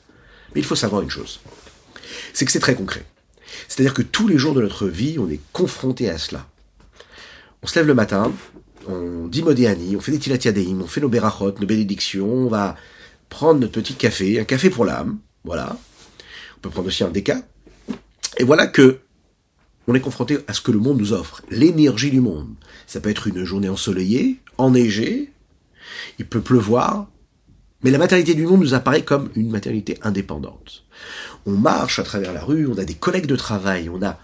Mais 0.54 0.60
il 0.60 0.64
faut 0.64 0.74
savoir 0.74 1.02
une 1.02 1.10
chose, 1.10 1.40
c'est 2.32 2.44
que 2.44 2.52
c'est 2.52 2.60
très 2.60 2.74
concret. 2.74 3.04
C'est-à-dire 3.68 3.94
que 3.94 4.02
tous 4.02 4.28
les 4.28 4.38
jours 4.38 4.54
de 4.54 4.62
notre 4.62 4.88
vie, 4.88 5.18
on 5.18 5.30
est 5.30 5.40
confronté 5.52 6.08
à 6.10 6.18
cela. 6.18 6.46
On 7.62 7.66
se 7.66 7.78
lève 7.78 7.86
le 7.86 7.94
matin, 7.94 8.32
on 8.88 9.28
dit 9.28 9.42
Modéani, 9.42 9.94
on 9.96 10.00
fait 10.00 10.12
des 10.12 10.18
tilatiadeim, 10.18 10.80
on 10.82 10.86
fait 10.86 11.00
nos 11.00 11.08
berachot, 11.08 11.54
nos 11.60 11.66
bénédictions, 11.66 12.28
on 12.28 12.48
va 12.48 12.76
prendre 13.28 13.60
notre 13.60 13.72
petit 13.72 13.94
café, 13.94 14.40
un 14.40 14.44
café 14.44 14.68
pour 14.68 14.84
l'âme, 14.84 15.18
Voilà. 15.44 15.76
Peut 16.62 16.70
prendre 16.70 16.88
aussi 16.88 17.04
un 17.04 17.10
déca. 17.10 17.42
Et 18.38 18.44
voilà 18.44 18.66
que 18.66 19.00
on 19.88 19.94
est 19.94 20.00
confronté 20.00 20.38
à 20.46 20.52
ce 20.52 20.60
que 20.60 20.70
le 20.70 20.78
monde 20.78 20.98
nous 20.98 21.12
offre, 21.12 21.42
l'énergie 21.50 22.10
du 22.10 22.20
monde. 22.20 22.54
Ça 22.86 23.00
peut 23.00 23.10
être 23.10 23.26
une 23.26 23.44
journée 23.44 23.68
ensoleillée, 23.68 24.38
enneigée, 24.56 25.32
il 26.18 26.26
peut 26.26 26.40
pleuvoir, 26.40 27.08
mais 27.82 27.90
la 27.90 27.98
maternité 27.98 28.34
du 28.34 28.46
monde 28.46 28.60
nous 28.60 28.74
apparaît 28.74 29.02
comme 29.02 29.30
une 29.34 29.50
maternité 29.50 29.98
indépendante. 30.02 30.84
On 31.46 31.52
marche 31.52 31.98
à 31.98 32.04
travers 32.04 32.32
la 32.32 32.44
rue, 32.44 32.66
on 32.68 32.78
a 32.78 32.84
des 32.84 32.94
collègues 32.94 33.26
de 33.26 33.36
travail, 33.36 33.88
on 33.88 34.02
a, 34.02 34.18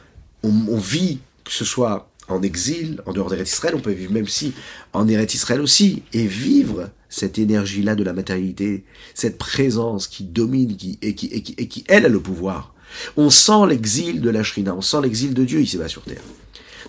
on, 0.44 0.79
vit, 0.79 1.18
que 1.44 1.51
ce 1.51 1.64
soit 1.64 2.07
en 2.28 2.42
exil, 2.42 3.02
en 3.06 3.12
dehors 3.12 3.30
d'Eretz 3.30 3.52
Israël, 3.52 3.74
on 3.74 3.80
peut 3.80 3.92
vivre 3.92 4.12
même 4.12 4.28
si 4.28 4.52
en 4.92 5.08
Eretz 5.08 5.34
Israël 5.34 5.60
aussi, 5.60 6.02
et 6.12 6.26
vivre 6.26 6.90
cette 7.08 7.38
énergie-là 7.38 7.94
de 7.94 8.04
la 8.04 8.12
maternité, 8.12 8.84
cette 9.14 9.38
présence 9.38 10.06
qui 10.06 10.24
domine 10.24 10.76
qui, 10.76 10.98
et, 11.00 11.14
qui, 11.14 11.26
et, 11.26 11.42
qui, 11.42 11.54
et 11.56 11.68
qui, 11.68 11.84
elle, 11.88 12.04
a 12.04 12.08
le 12.08 12.20
pouvoir. 12.20 12.74
On 13.16 13.30
sent 13.30 13.66
l'exil 13.68 14.20
de 14.20 14.30
la 14.30 14.42
Shrina, 14.42 14.74
on 14.74 14.82
sent 14.82 14.98
l'exil 15.02 15.34
de 15.34 15.44
Dieu 15.44 15.60
ici-bas 15.60 15.88
sur 15.88 16.02
terre. 16.02 16.22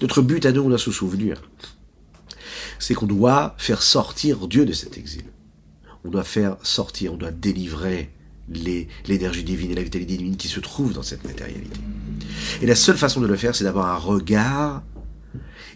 Notre 0.02 0.22
but 0.22 0.46
à 0.46 0.52
nous, 0.52 0.62
on 0.62 0.70
doit 0.70 0.78
se 0.78 0.92
souvenir, 0.92 1.42
c'est 2.80 2.94
qu'on 2.94 3.06
doit 3.06 3.56
faire 3.58 3.82
sortir 3.82 4.48
Dieu 4.48 4.66
de 4.66 4.74
cet 4.74 4.98
exil. 4.98 5.24
On 6.06 6.10
doit 6.10 6.24
faire 6.24 6.56
sortir, 6.64 7.14
on 7.14 7.18
doit 7.18 7.32
délivrer 7.32 8.12
l'énergie 9.06 9.44
divine 9.44 9.72
et 9.72 9.76
la 9.76 9.84
vitalité 9.84 10.16
divine 10.18 10.38
qui 10.38 10.48
se 10.48 10.60
trouve 10.60 10.94
dans 10.94 11.04
cette 11.04 11.26
matérialité. 11.26 11.80
Et 12.62 12.66
la 12.66 12.76
seule 12.76 12.98
façon 12.98 13.22
de 13.22 13.28
le 13.28 13.36
faire, 13.36 13.56
c'est 13.56 13.64
d'avoir 13.64 13.88
un 13.88 13.98
regard, 13.98 14.84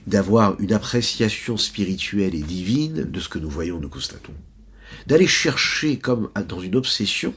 d'avoir 0.08 0.60
une 0.60 0.74
appréciation 0.74 1.58
spirituelle 1.58 2.36
et 2.36 2.42
divine 2.42 3.04
de 3.04 3.20
ce 3.20 3.30
que 3.30 3.40
nous 3.40 3.50
voyons, 3.50 3.80
nous 3.80 3.90
constatons. 3.90 4.34
D'aller 5.08 5.28
chercher 5.28 5.98
comme 5.98 6.30
dans 6.48 6.60
une 6.60 6.76
obsession, 6.76 7.34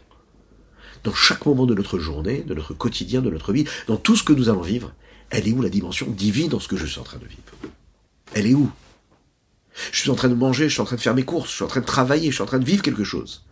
dans 1.04 1.14
chaque 1.14 1.46
moment 1.46 1.66
de 1.66 1.74
notre 1.74 1.98
journée, 1.98 2.42
de 2.42 2.54
notre 2.54 2.74
quotidien, 2.74 3.22
de 3.22 3.30
notre 3.30 3.52
vie, 3.52 3.64
dans 3.86 3.96
tout 3.96 4.16
ce 4.16 4.24
que 4.24 4.32
nous 4.32 4.48
allons 4.48 4.62
vivre, 4.62 4.92
elle 5.30 5.48
est 5.48 5.52
où 5.52 5.62
la 5.62 5.68
dimension 5.68 6.10
divine 6.10 6.48
dans 6.48 6.60
ce 6.60 6.68
que 6.68 6.76
je 6.76 6.86
suis 6.86 7.00
en 7.00 7.04
train 7.04 7.18
de 7.18 7.26
vivre? 7.26 7.42
Elle 8.34 8.46
est 8.46 8.54
où? 8.54 8.70
Je 9.92 10.00
suis 10.00 10.10
en 10.10 10.14
train 10.14 10.28
de 10.28 10.34
manger, 10.34 10.68
je 10.68 10.74
suis 10.74 10.80
en 10.80 10.86
train 10.86 10.96
de 10.96 11.00
faire 11.00 11.14
mes 11.14 11.24
courses, 11.24 11.50
je 11.50 11.56
suis 11.56 11.64
en 11.64 11.68
train 11.68 11.80
de 11.80 11.86
travailler, 11.86 12.30
je 12.30 12.34
suis 12.34 12.42
en 12.42 12.46
train 12.46 12.58
de 12.58 12.64
vivre 12.64 12.82
quelque 12.82 13.04
chose. 13.04 13.44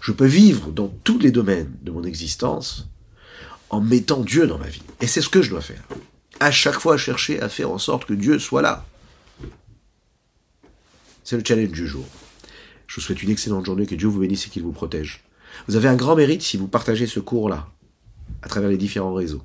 Je 0.00 0.12
peux 0.12 0.26
vivre 0.26 0.72
dans 0.72 0.88
tous 0.88 1.18
les 1.18 1.30
domaines 1.30 1.72
de 1.82 1.90
mon 1.90 2.02
existence 2.02 2.88
en 3.70 3.80
mettant 3.80 4.20
Dieu 4.20 4.46
dans 4.46 4.58
ma 4.58 4.68
vie. 4.68 4.82
Et 5.00 5.06
c'est 5.06 5.20
ce 5.20 5.28
que 5.28 5.42
je 5.42 5.50
dois 5.50 5.60
faire. 5.60 5.82
À 6.40 6.50
chaque 6.50 6.80
fois 6.80 6.96
chercher 6.96 7.40
à 7.40 7.48
faire 7.48 7.70
en 7.70 7.78
sorte 7.78 8.04
que 8.04 8.14
Dieu 8.14 8.38
soit 8.38 8.62
là. 8.62 8.84
C'est 11.24 11.36
le 11.36 11.42
challenge 11.44 11.72
du 11.72 11.86
jour. 11.86 12.04
Je 12.86 12.96
vous 12.96 13.00
souhaite 13.00 13.22
une 13.22 13.30
excellente 13.30 13.66
journée, 13.66 13.86
que 13.86 13.94
Dieu 13.94 14.08
vous 14.08 14.20
bénisse 14.20 14.46
et 14.46 14.50
qu'il 14.50 14.62
vous 14.62 14.72
protège. 14.72 15.24
Vous 15.66 15.76
avez 15.76 15.88
un 15.88 15.96
grand 15.96 16.14
mérite 16.14 16.42
si 16.42 16.56
vous 16.56 16.68
partagez 16.68 17.06
ce 17.06 17.20
cours-là 17.20 17.68
à 18.42 18.48
travers 18.48 18.70
les 18.70 18.76
différents 18.76 19.14
réseaux. 19.14 19.42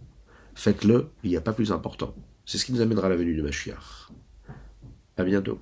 Faites-le, 0.53 1.09
il 1.23 1.29
n'y 1.29 1.37
a 1.37 1.41
pas 1.41 1.53
plus 1.53 1.71
important. 1.71 2.13
C'est 2.45 2.57
ce 2.57 2.65
qui 2.65 2.73
nous 2.73 2.81
amènera 2.81 3.07
à 3.07 3.09
la 3.09 3.15
venue 3.15 3.35
de 3.35 3.41
Mashiach. 3.41 4.09
À 5.17 5.23
bientôt. 5.23 5.59